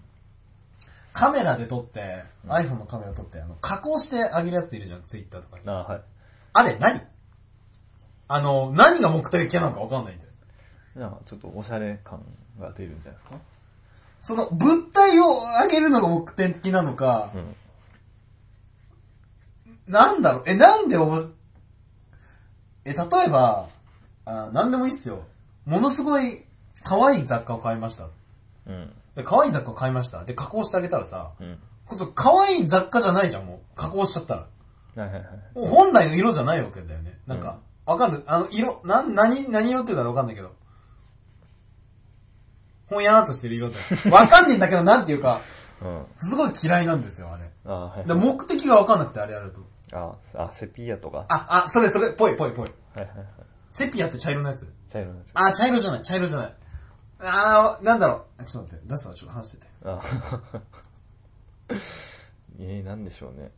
[1.13, 5.63] カメラで撮って、うん iPhone のカメラ撮って、あの、加工してあげるやついるじゃん、Twitter とかに。
[5.67, 6.01] ああ、はい。
[6.53, 7.01] あれ何？
[8.27, 10.31] あの、何が目的なのかわかんないんだよ。
[10.95, 12.23] なんかちょっとおしゃれ感
[12.59, 13.37] が出るんじゃないですか？
[14.21, 17.55] その物体を上げるのが目的なのか、うん。
[19.87, 21.21] なんだろう、え、なんでおも、
[22.85, 23.67] え、例えば、
[24.25, 25.23] あなんでもいいっすよ。
[25.65, 26.43] ものすごい
[26.83, 28.09] 可愛い雑貨を買いました。
[28.67, 28.93] うん。
[29.15, 30.23] で可愛い雑貨を買いました。
[30.23, 31.57] で、加工してあげたらさ、うん。
[31.87, 33.59] こそ可愛い雑貨じゃないじゃん、もう。
[33.75, 34.41] 加工しちゃったら。
[34.41, 34.47] は
[34.97, 35.23] いはいはい。
[35.55, 37.19] もう本来の色じゃないわけだよね。
[37.27, 38.23] なんか、わかる？
[38.27, 40.53] あの、色、な、何、何色っていうかわかんないけど。
[42.89, 43.83] ほんやーっとしてる色だよ。
[44.11, 45.41] わかんねえんだけど、なんていうか、
[45.81, 46.05] うん。
[46.17, 47.49] すごい嫌いなんですよ、あれ。
[47.65, 48.13] ああ、はいで。
[48.13, 49.61] 目的がわかんなくてあれやると。
[49.95, 51.25] ああ、あ、セピアとか？
[51.29, 52.69] あ、あ、それそれ、ぽいぽいぽい。
[52.93, 53.27] はいはいはい。
[53.71, 54.67] セピアって茶色のやつ？
[54.89, 55.29] 茶色のやつ。
[55.33, 56.55] あ、茶色じゃない、茶色じゃない。
[57.19, 58.41] あー、なんだろう？
[58.41, 59.67] あちょっと待って、出すわ、ちょっと話してて。
[59.85, 60.01] あ
[62.59, 63.51] えー、なんでしょうね。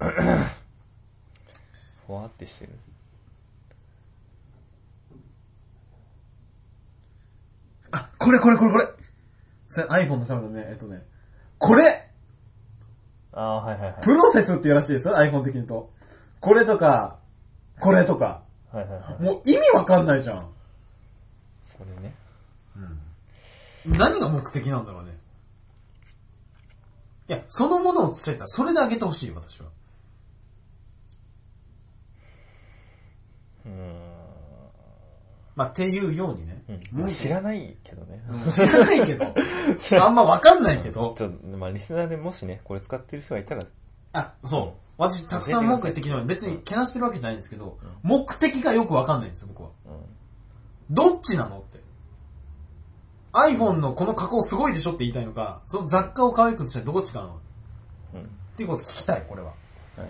[2.06, 2.72] ほわってしてる。
[7.90, 8.86] あ、これこれこれこれ
[9.68, 11.02] それ iPhone のカメラね、えっとね。
[11.58, 11.97] これ
[13.38, 13.94] ああ、はいはいはい。
[14.02, 15.90] プロセスって言うらしいですよ、iPhone 的に言うと。
[16.40, 17.18] これとか、
[17.78, 18.42] これとか。
[18.72, 19.22] はいはいはい。
[19.22, 20.40] もう意味わかんないじゃん。
[20.40, 22.14] それね。
[23.86, 25.16] 何が目的なんだろうね。
[27.28, 29.68] いや、そのものを伝えたら、それであげてほしい、私は。
[33.66, 34.00] うーん。
[35.54, 36.57] まあ、っていうようにね。
[36.68, 38.22] う知らないけどね。
[38.28, 39.34] うん知らないけど。
[40.04, 41.14] あんまわかんないけど。
[41.16, 43.64] ちょっと、まあリスナーでもしね、これ使ってる人がいたら、
[44.12, 44.80] あ、そう。
[44.98, 49.70] 私、たくさん文句言ってきたのに、別にけなしてるわけじゃないんですけど、目的がよくわかんないんですよ、僕は。
[49.86, 50.94] うん。
[50.94, 51.78] どっちなのって。
[53.32, 57.36] iPhone のこの加工すごいでしょって言いたいのか、その雑貨を可愛くしたらどっちかなのっ
[58.14, 58.30] うん。
[58.56, 59.48] ていうこと聞きたい、これは。
[59.48, 59.52] は
[60.04, 60.08] い。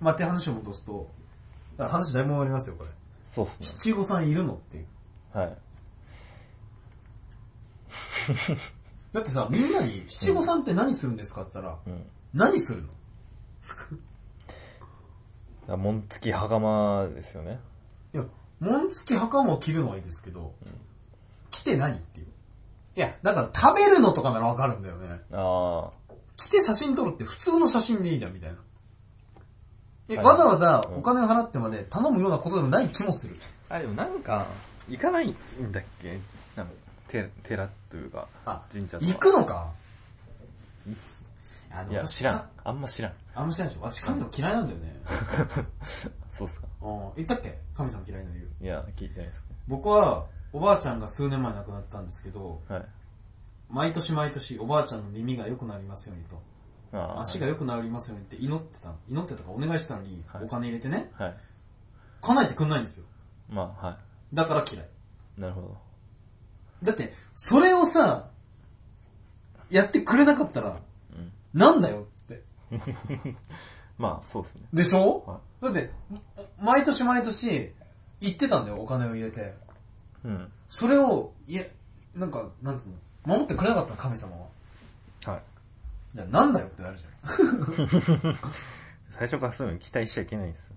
[0.00, 1.08] まあ、って話を戻すと、
[1.78, 2.90] 話だいぶ終わりますよ、これ。
[3.24, 3.66] そうっすね。
[3.66, 4.86] 七五三いるのっていう。
[5.32, 5.58] はい。
[9.12, 11.42] だってさ、みんなに七五三って何するんですか？
[11.42, 12.06] って言ったら、うん。
[12.34, 12.88] 何するの？
[15.74, 17.60] あ紋付き袴ですよね。
[18.14, 18.24] いや、
[18.60, 20.54] 紋付き袴を着るのはいいですけど、
[21.50, 22.26] 着て何っていう。
[22.96, 25.20] いや、だから食べるのとかならわかるんだよね。
[25.32, 25.90] あ
[26.36, 28.58] 着て写真撮るって普通の写真でいいじゃん、みたいな。
[30.08, 33.36] え、はいわざわざうんお金を払ってまで頼むようなことでもない気もする。
[33.68, 33.74] あ。
[33.76, 34.46] あ、でもなんか、
[34.88, 35.36] 行かないん
[35.72, 36.20] だっけ？
[37.12, 39.12] なんか、寺、寺というか、あ神社とか。
[39.12, 39.70] 行くのか？
[41.70, 42.48] あのいや、私知らん。
[42.64, 43.12] あんま知らん。
[43.34, 43.86] あんま知らないでしょ？
[43.90, 44.96] 私神様嫌いなんだよね。
[46.32, 46.66] そうっすか。
[46.82, 47.58] うん言ったっけ？
[47.74, 48.50] 神様嫌いな理由。
[48.60, 49.56] いや、聞いてないですね。
[49.68, 52.86] 僕は、おばあちゃんが数年前亡くなったんですけど、はい。
[53.68, 56.40] 毎年毎年おばあちゃんの耳が良くなりますようにと、
[56.92, 61.36] あー足が良くなりますようにって祈ってた、祈ってたかお願いしてたのに、はいお金入れてね、はい。
[62.22, 63.04] 叶えてくんないんですよ。
[63.50, 63.98] まあ、は
[64.32, 64.88] だから嫌い。
[65.36, 65.40] い。
[65.40, 65.76] なるほど。
[66.82, 68.28] だって、それをさ、
[69.70, 70.80] やってくれなかったら、
[71.14, 71.32] うん。
[71.54, 72.42] なんだよって。
[73.98, 74.62] まあ、そうですね。
[74.72, 75.90] でしょ、はだって、
[76.60, 77.74] 毎年毎年、
[78.20, 79.54] 言ってたんだよ、お金を入れて。
[80.24, 80.52] うん。
[80.68, 81.72] それを、いえ、
[82.14, 84.46] なんか、なんつうの、守ってくれなかったの、神様は。
[85.32, 85.42] はい。
[86.14, 88.36] じゃあなんだよってなるじゃん。
[89.10, 90.76] 最初からそういうの期待しちゃいけないんですよ。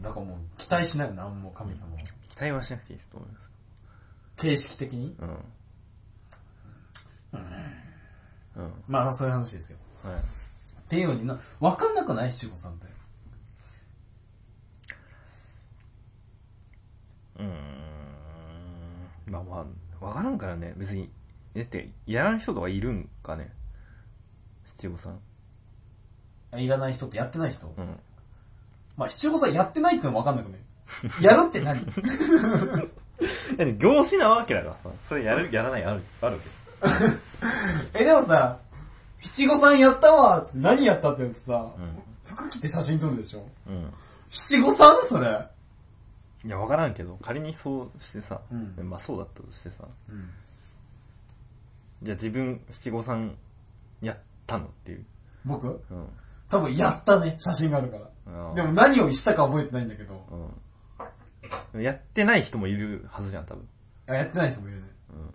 [0.00, 2.02] だからもう、期待しないよ、なんも神様は。
[2.28, 3.50] 期待はしなくていいですと思います。
[4.38, 5.14] 形式的に？
[5.18, 5.28] うん。
[8.56, 8.72] うん。
[8.88, 9.78] まあ、そういう話ですよ。
[10.02, 10.14] はい。
[10.14, 10.18] っ
[10.88, 12.86] ていうようにな、わかんなくない七五三って？
[17.38, 17.52] うーん。
[19.26, 19.66] まあま
[20.00, 21.10] あ、わからんからね、別に。
[21.54, 23.52] だって、やらん人とかいるんかね？
[24.78, 25.18] 七五三。
[26.52, 27.66] あいらない人ってやってない人？
[27.76, 28.00] うん。
[28.96, 30.64] まあ、七五三やってないってのもわかんなくね。
[31.20, 31.84] やるって何？
[33.78, 36.38] 業種なわけだからさ、それやる、やらないある、あるわ
[37.92, 37.98] け。
[38.00, 38.58] え、でもさ、
[39.20, 42.02] 七五三やったわ何やったって言うとさ、うん。
[42.24, 43.92] 服着て写真撮るでしょうん。
[44.30, 45.46] 七五三それ。
[46.44, 50.30] いや、わからんけど、仮にそうしてさ、うんまあそうだったとしてさ、うん。
[52.02, 53.36] じゃあ自分七五三
[54.00, 55.04] やったのっていう。
[55.44, 55.66] 僕？
[55.90, 56.06] うん。
[56.48, 58.54] 多分やったね、写真があるから。
[58.54, 60.14] でも何をしたか覚えてないんだけど。
[60.30, 60.48] うん。
[61.74, 63.68] やってない人もいるはずじゃん、多分。
[64.08, 64.84] あ、やってない人もいるね。
[65.10, 65.34] うん。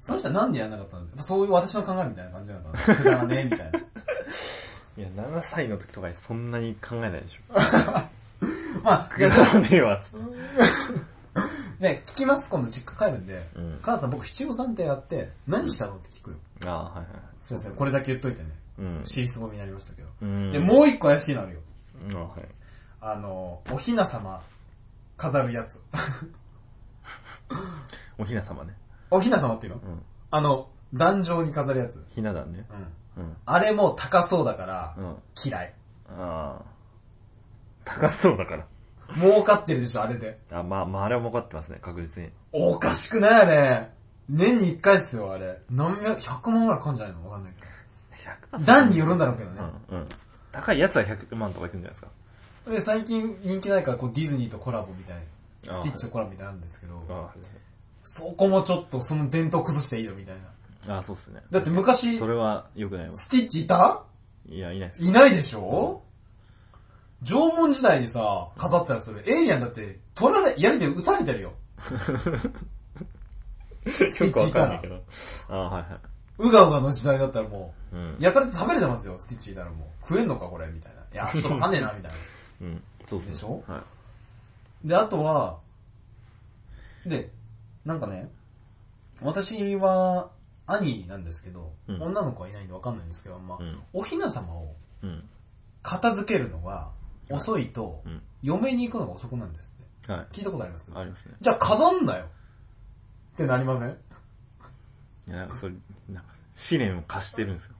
[0.00, 2.78] その人はなんでやんなかったんだろうそういう私の考えみたいな感じなんだな？
[2.96, 3.78] くだらねえみたいな。
[3.78, 7.54] いや、7歳の時とかにそんなに考えないでしょ。
[8.82, 11.18] まあ、いくや、だらねえわ、つって。
[11.80, 13.48] ね、聞きます、今度実家帰るんで。
[13.54, 16.36] うん母さん僕七五三ってやって、何したのって聞くよ。
[16.66, 17.06] ああ、はいはい。
[17.44, 18.48] すいません、これだけ言っといてね。
[18.78, 19.02] うん。
[19.04, 20.08] 尻すぼみになりましたけど。
[20.22, 20.52] うん。
[20.52, 21.60] で、もう一個怪しいのあるよ。
[22.08, 22.57] うん、はい。
[23.00, 24.42] あの、おひな様
[25.16, 25.82] 飾るやつ。
[28.18, 28.74] おひな様ね。
[29.10, 29.80] おひな様っていうの？
[29.80, 30.02] うん。
[30.30, 32.04] あの、壇上に飾るやつ。
[32.10, 32.66] ひな壇ね。
[33.16, 33.24] うん。
[33.24, 33.36] うん。
[33.46, 35.16] あれも高そうだからう、ん。
[35.42, 35.74] 嫌い。
[36.10, 36.62] ああ。
[37.84, 38.66] 高そうだから。
[39.14, 40.38] 儲かってるでしょ、あれで。
[40.52, 42.30] あ、まあ、まあ、あれは儲かってますね、確実に。
[42.52, 43.90] おかしくないあれ。
[44.28, 45.62] 年に一回っすよ、あれ。
[45.70, 47.24] 何百、100万ぐらいかかんじゃないの？
[47.30, 48.58] わかんないけど。
[48.58, 49.60] 100段によるんだろうけどね。
[49.90, 50.08] うん、うん。
[50.52, 52.08] 高いやつは100万とかいくんじゃないですか。
[52.68, 55.22] で、最近人気ないから、こうディズニーとコラボみたいな。
[55.70, 57.30] あスティッチとコラボみたいなのあるんですけど、あ
[58.04, 60.36] そこもちょっとその伝統崩していいよみたい
[60.86, 60.94] な。
[60.94, 61.42] あ、あそうっすね。
[61.50, 63.12] だって昔そ、れは良くないわ。
[63.12, 64.02] スティッチいた？
[64.48, 65.04] いや、いないっす。
[65.04, 66.02] いないでしょ？
[67.22, 71.52] 縄文時代にさ、飾ってたらそれ、エイリアンだって、取られ、槍で撃たれてるよ。
[73.86, 74.80] スティッチいたら。
[74.80, 75.02] ど。
[75.48, 75.98] ああ、はいは
[76.38, 77.96] うがうがの時代だったらもい。
[77.96, 78.16] うんう、。
[78.20, 80.08] 焼かれて食べれてますよ、スティッチいたらもう。
[80.08, 81.24] 食えんのかこれみたいな。
[81.24, 82.16] いや、ちょっとわかんねえな、みたいな。
[82.60, 82.82] うん。
[83.06, 83.32] そうっすね。
[83.32, 83.62] でしょ？
[83.66, 83.84] は
[84.84, 84.88] い。
[84.88, 85.58] で、あとは、
[87.06, 87.30] で、
[87.84, 88.30] なんかね、
[89.22, 90.30] 私は
[90.66, 95.28] 兄なんですけど、うん女の子はいないんでわかんないんですけど、まあ、うんおひな様をうん。
[95.82, 96.90] 片付けるのが
[97.30, 98.22] 遅いと、うん。
[98.42, 100.12] 嫁に行くのが遅くなるんですって。
[100.12, 100.26] はい。
[100.32, 100.92] 聞いたことあります？
[100.94, 101.34] ありますね。
[101.40, 103.88] じゃあ飾んなよってなりません？
[103.88, 105.74] いや、なんかそれ、
[106.08, 107.74] なんか、試練を貸してるんですよ。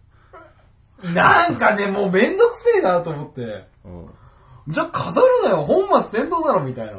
[1.14, 3.67] なんかね、もうめんどくせえなと思って。
[3.85, 4.11] うん。
[4.69, 6.93] じゃあ飾るなよ本末転倒だろみたいな。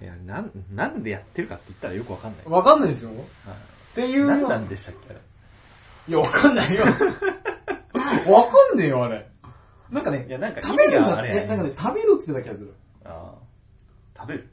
[0.00, 2.46] いや、なん、なんでやってるかって言ったらよくわかんない。
[2.46, 3.10] わかんないでしょ？
[3.10, 3.22] っは
[3.94, 5.10] ていいう何なんでしたっけ？
[5.10, 5.20] あれ。
[6.08, 6.84] いや、わかんないよ。
[8.32, 9.28] わかんねえよ、あれ。
[9.90, 12.74] なんかね、いやなんか食べるんだねなんかね、食べるって言ってた気がする。
[13.04, 13.34] あ
[14.16, 14.20] あ。
[14.20, 14.50] 食べる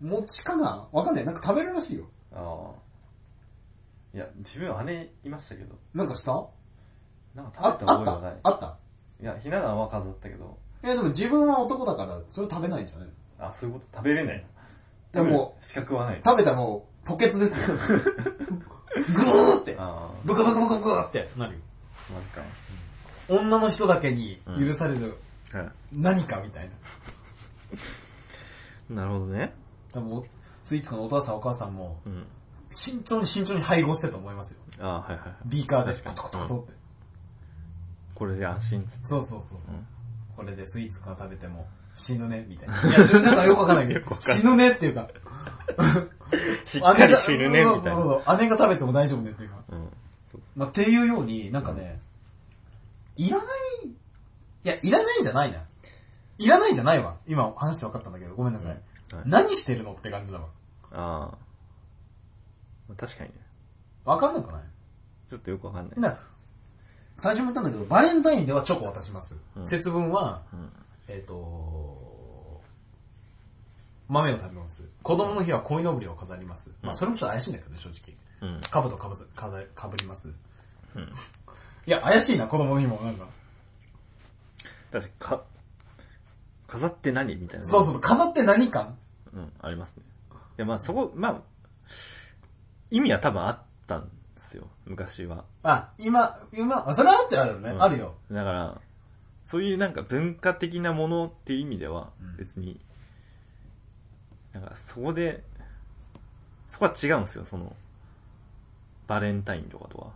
[0.00, 0.88] 餅かな？
[0.92, 1.24] わかんない。
[1.24, 2.04] なんか食べるらしいよ。
[2.32, 4.16] ああ。
[4.16, 6.32] いや、自分は姉いましたけど、なんかした？
[7.34, 8.36] なんかあ食べた覚えがない。
[8.42, 8.76] あった？
[9.20, 13.08] いや、ひな壇は飾ったけど、え、でも自分は男だから、それ食べないんじゃない
[13.40, 13.98] あ、そういうこと？
[13.98, 14.44] 食べれない。
[15.12, 16.20] でも、資格はない。
[16.24, 17.76] 食べたらもう、吐血ですよ。
[17.78, 19.76] ぐーって。
[19.78, 21.60] あブクブクブクブクってなるよ。
[22.10, 22.42] あ、マジか。
[23.28, 25.18] 女の人だけに許される
[25.52, 26.70] は何かみたいな。
[26.70, 26.74] い。
[28.94, 29.54] なるほどね。
[29.92, 30.22] 多分、
[30.64, 32.26] スイーツのお父さんお母さんも、うん。
[32.70, 34.60] 慎重に慎重に配合してると思いますよ。
[34.80, 35.36] ああ、はいはいはい。
[35.46, 36.72] ビーカーで、コトコトコトって。
[38.18, 38.88] これで安心。
[39.02, 39.86] そうそうそうそう、うん
[40.36, 42.76] これでスイーツから食べても死ぬね、みたいな。
[42.88, 45.08] いや、なんかよくわかんないけど、死ぬねっていうか、
[46.64, 47.72] しっかり死ぬね、みたいな。
[47.72, 49.56] そうそうそう姉が食べても大丈夫ねっていうか。
[49.70, 49.88] うん。
[50.30, 52.00] そうまあ、っていうように、なんかね、
[53.16, 53.42] いらな
[53.82, 53.96] い、い
[54.62, 55.58] や、いらないんじゃないな。
[56.38, 57.16] いらないんじゃないわ。
[57.26, 58.70] 今話して分かったんだけど、ごめんなさい。
[58.70, 58.80] はい
[59.24, 60.46] 何してるのって感じだわ。
[60.92, 61.30] あ
[62.92, 62.94] あ。
[62.96, 63.36] 確かにね。
[64.04, 64.62] 分かんなくない？
[65.30, 66.00] ちょっとよくわかんない。
[66.00, 66.22] だから
[67.18, 69.36] 最初も言ったんだけど、バレンタインではチョコ渡します。
[69.56, 70.70] うん節分は、うん。
[71.08, 72.62] えっ、と
[74.08, 74.88] 豆を食べます。
[75.02, 76.72] 子供の日は鯉のぼりを飾ります。
[76.82, 78.50] まあ、それもちょっと怪しいんだけどね、正直。
[78.50, 78.60] うん。
[78.62, 80.32] 兜かぶずかざかぶります。
[80.94, 81.02] うん。
[81.02, 82.96] いや、怪しいな、子供の日も。
[83.02, 83.26] なんか。
[84.92, 85.42] 確かに、か、
[86.66, 87.66] 飾って何みたいな。
[87.66, 88.96] そうそうそう、飾って何感
[89.34, 90.02] うん、ありますね。
[90.32, 91.40] いや、まあそこ、まあ、
[92.90, 94.08] 意味は多分あったん
[94.48, 95.44] ですよ、昔は。
[95.62, 97.70] あ、今、今、あそれはあってあるよね。
[97.70, 98.14] うんあるよ。
[98.30, 98.80] だから、
[99.44, 102.80] そういうなんか文化的なものっていう意味ではうん、別に、
[104.52, 105.44] なんかそこで、
[106.68, 107.74] そこは違うんですよ、その、
[109.06, 110.12] バレンタインとかとは。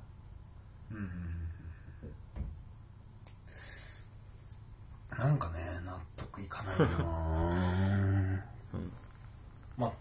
[5.18, 8.40] なんかね、納得いかないなぁ
[9.76, 9.92] まあ、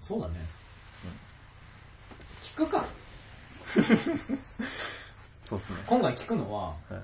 [0.00, 0.62] そうだね。
[2.42, 2.84] 聞くか。
[5.48, 5.76] そうですね。
[5.86, 6.94] 今回聞くのは、はい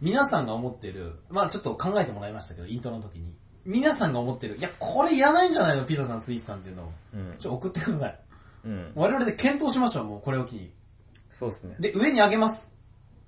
[0.00, 3.32] 皆さんが思ってる、まあちょっと考えてもらいましたけど、イントロの時に。
[3.64, 6.92] 皆さんが思ってる、いや、これいらないんじゃないのピザさん、スイーツさんっていうのを。
[7.14, 8.18] うんちょっと送ってください。
[8.64, 8.92] うん。
[8.96, 10.72] 我々で検討しましょう、もうこれを機に。
[11.38, 11.76] そうですね。
[11.78, 12.74] で、上に上げます。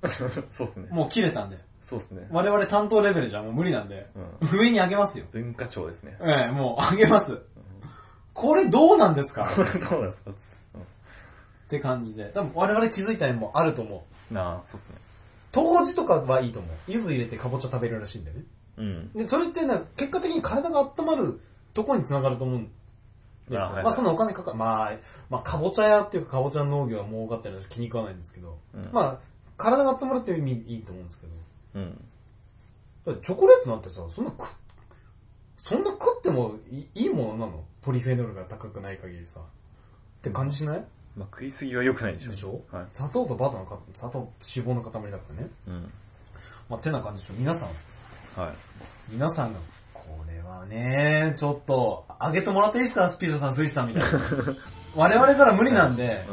[0.51, 0.89] そうっすね。
[0.91, 1.59] もう切れたんで。
[1.89, 2.27] そうっすね。
[2.33, 4.11] 我々担当レベルじゃもう無理なんで、
[4.53, 5.27] 上に上げますよ。
[5.31, 6.17] 文化庁ですね。
[6.23, 7.41] ええ、もう上げます。
[8.33, 9.45] これどうなんですか？
[9.55, 10.33] これどうなんですか？
[11.75, 12.31] って感じで。
[12.35, 14.35] 多分我々気づいた面もあると思う。
[14.35, 14.97] なあ、そうっすね。
[15.51, 16.77] 当時とかはいいと思う。
[16.87, 18.45] 柚子入れてかぼちゃ食べれるらしいんだよね。
[18.77, 19.13] うん。
[19.13, 21.41] で、それってね、結果的に体が温まる
[21.73, 22.71] とこに繋がると思うんで
[23.51, 23.59] すよ。
[23.61, 24.93] まあそのお金かかまあ、
[25.31, 29.19] まあかぼちゃ屋っていうかかぼちゃ農業は儲かってるので気に食わないんですけど、うんまあ、
[29.57, 31.33] 体が温まるっていう意味いいと思うんですけど、
[31.75, 33.21] うん。
[33.23, 34.49] チョコレートなんてさ、そんな食っ、
[35.57, 37.65] そんな食ってもいいいものなの？
[37.83, 39.41] ポリフェノールが高くない限りさ。
[39.41, 39.43] っ
[40.23, 40.85] て感じしない、
[41.17, 42.31] まあ食いすぎは良くないでしょ。
[42.31, 42.87] でしょ、はい。
[42.93, 45.51] 砂糖とバターのか、砂糖、脂肪の塊だからね。
[45.69, 45.93] うん。
[46.69, 47.35] まあ、てな感じでしょ。
[47.39, 48.53] 皆さん、はい。
[49.11, 49.59] 皆さんが、
[49.93, 54.09] これはね、ちょっと、あげてもらっていいですかスピーザさん、スイスさんみたいな。
[54.97, 56.25] 我々から無理なんで、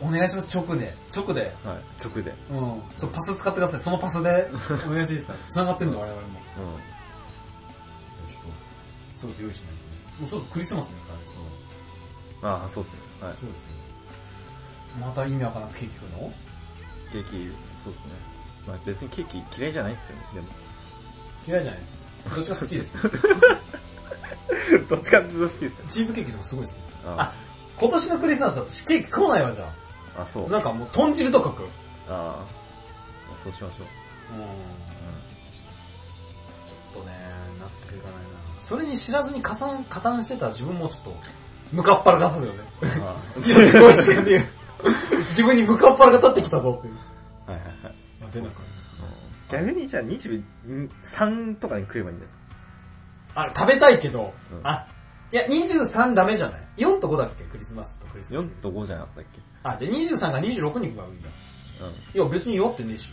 [0.00, 0.08] うん。
[0.08, 0.94] お願いします、直で。
[1.14, 1.52] 直で。
[1.64, 2.04] はい。
[2.04, 2.34] 直で。
[2.50, 2.82] うん。
[2.96, 3.80] そう、パス使ってください。
[3.80, 4.48] そのパスで、
[4.86, 5.34] お願いしていいですか？
[5.48, 6.26] 繋がってるんで、我々も。
[6.28, 6.32] う
[8.30, 8.42] ちょっ
[9.14, 9.76] と、そうです、用意しないとね。
[10.20, 12.50] もうそうクリスマスですからね、そう。
[12.50, 12.52] ん。
[12.52, 12.98] ああ、そうっすね。
[13.20, 13.34] はい。
[13.40, 13.70] そうですよ。
[15.00, 16.32] また意味わからなくケーキ食うの？
[17.12, 18.04] ケーキ、そうっすね。
[18.66, 20.22] まあ別にケーキ嫌いじゃないっすよね。
[20.34, 20.46] でも。
[21.46, 21.94] 嫌いじゃないです。
[22.34, 22.96] どっちが好きです？
[24.88, 25.70] どっちかって好きですよ。
[25.90, 26.78] チーズケーキでもすごいです。
[27.06, 27.34] ああ、
[27.78, 29.72] 今年のクリスマスだとケーキ食わないわ、じゃ
[30.18, 30.46] あ、そう。
[30.46, 30.50] あ。
[30.50, 31.66] なんかもう豚汁とか食う。
[32.08, 32.44] ああ。
[33.44, 34.38] そうしましょう。
[34.40, 34.46] うん。
[36.66, 37.16] ちょっとね、
[37.60, 38.60] 納得いかないな。
[38.60, 41.14] それに知らずに加算、加担してたら自分もちょっと、
[41.72, 42.64] ムカッパラが立つよね。
[43.42, 44.46] すごい時間で言う。
[45.18, 46.94] 自分にムカッパラが立ってきたぞっていう。
[47.46, 47.52] あ。
[47.52, 47.94] はいはいはい。
[48.20, 48.86] まあ、出なかったです。
[49.50, 52.36] 逆にじゃあ23とかに食えばいいんです
[53.34, 54.86] あ、食べたいけど、うんあ、
[55.32, 57.44] いや、23ダメじゃない ?4 と5だっけ？
[57.44, 58.46] クリスマスとクリスマス。
[58.46, 59.40] 4と5じゃなかったっけ？
[59.62, 61.28] あ、じゃあ23が26に行くばいいんだ。
[61.82, 62.20] うん。
[62.20, 63.10] いや、別に弱ってねえし。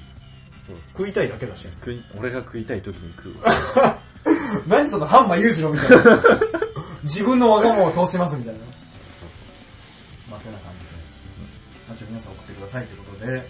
[0.66, 0.76] そう。
[0.98, 1.68] 食いたいだけだし。
[1.80, 3.42] 食い、俺が食いたい時に食う
[3.84, 3.98] わ。
[4.68, 6.24] 何そのハンマー裕次郎みたいな。
[7.04, 8.60] 自分のわがままを通しますみたいな。
[11.94, 13.44] まあ、じゃあ皆さん送ってくださいということで、はい。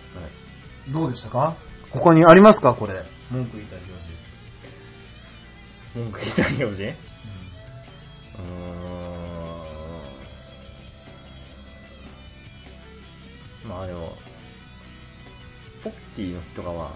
[0.89, 1.55] どうでしたか？
[1.91, 2.73] 他にありますか？
[2.73, 3.05] これ。
[3.31, 4.11] 文句言いたい表示。
[5.95, 6.83] 文句言いたい表示？
[6.83, 13.69] うーん。
[13.69, 14.17] まあでも、
[15.85, 16.91] ポッキーの日とかは、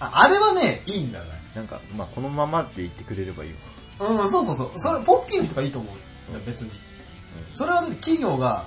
[0.00, 1.30] あ、あれはね、いいんだね。
[1.54, 3.50] なんか、まあこのままで言ってくれればいい
[3.98, 4.10] わ。
[4.10, 4.70] うん、そうそうそう。
[4.76, 5.94] それ、ポッキーの人がいいと思う。
[6.46, 6.70] 別に。
[7.54, 8.66] それはね、企業が、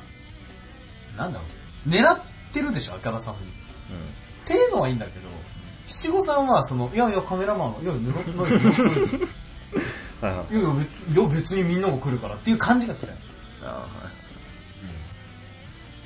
[1.16, 1.48] なんだろう、
[1.88, 2.20] 狙っ
[2.54, 3.40] てるでしょ、赤田さんに。
[3.42, 3.44] っ
[4.46, 5.28] ていうのはいいんだけど、
[5.88, 9.22] 七五三は、その、いやいや、カメラマンが、いや、ぬろ、ぬろ、ぬろ、ぬろうん。
[10.22, 10.54] はいはい。
[10.54, 13.16] いやいや別、いや別にみんなが来るからっていう感じが嫌い。
[13.64, 13.88] あはい。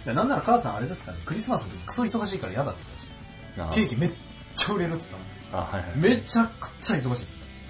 [0.05, 2.81] いや、なんなら母さんあれですかね、クリスマスの時クソ忙しいから嫌だって
[3.55, 4.11] 言ったし、あケーキめっ
[4.55, 5.89] ちゃ売れるって言ったあ、はいはい。
[5.91, 5.95] の。
[5.97, 7.21] めちゃくちゃ忙しいです。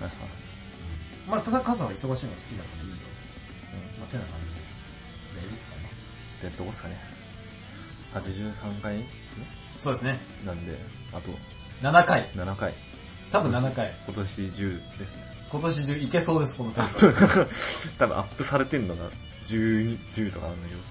[0.02, 0.12] はいはい
[1.30, 2.30] まあ、ただ母さんは忙しいのが好きだ
[2.64, 2.96] からいいよ。
[4.00, 4.48] まあ、てな感じ
[5.36, 5.42] で。
[5.42, 5.82] で、いいっすかね。
[6.42, 6.98] で、どこですかね。
[8.14, 9.04] 83回？
[9.80, 10.20] そうですね。
[10.46, 10.78] なんで、
[11.14, 11.30] あと
[11.82, 12.30] 7回。
[12.36, 12.74] 7回。
[13.32, 13.94] 多分7回。
[14.06, 15.30] 今年中ですね。
[15.52, 16.86] 今年中いけそうです、この回。
[17.98, 19.10] 多分アップされてんのが
[19.46, 20.82] 12、10とかなんだけど。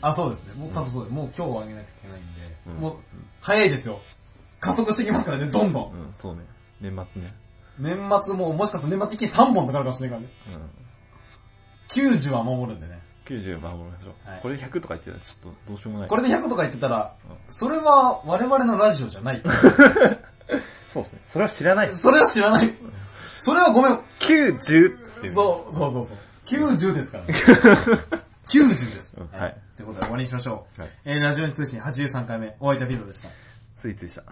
[0.00, 0.54] あ、そうですね。
[0.54, 1.12] もう多分そうです。
[1.14, 2.96] もう今日はあげなきゃいけないんで、うんもう、
[3.40, 4.00] 早いですよ。
[4.60, 5.92] 加速してきますからね、どんどん。
[5.92, 6.42] うん、そうね。
[6.80, 7.34] 年末ね。
[7.78, 10.58] 年末も、もしかすると年末一気に3本とかあるかもしれないからね。
[10.58, 10.70] うん。
[11.88, 13.00] 90は守るんでね。
[13.28, 14.30] 90守りましょう。
[14.30, 16.08] はいこれで100とか言ってたらちょっとどうしようもない。
[16.08, 19.42] これで100とか言ってたら、うんそれは我々のラジオじゃない。
[20.90, 21.20] そうですね。
[21.30, 21.92] それは知らない。
[21.92, 22.74] それは知らない。
[23.38, 23.98] それはごめん。
[24.20, 25.28] 90って。
[25.28, 26.16] そう、そうそうそう。
[26.46, 27.34] 90ですからね。
[28.48, 29.16] 90です。
[29.20, 29.56] うんはい。
[29.76, 30.80] ということで終わりにしましょう。
[30.80, 33.28] はいえー、ラジオに通信83回目、お相手はピザでした。
[33.78, 34.22] ついついした。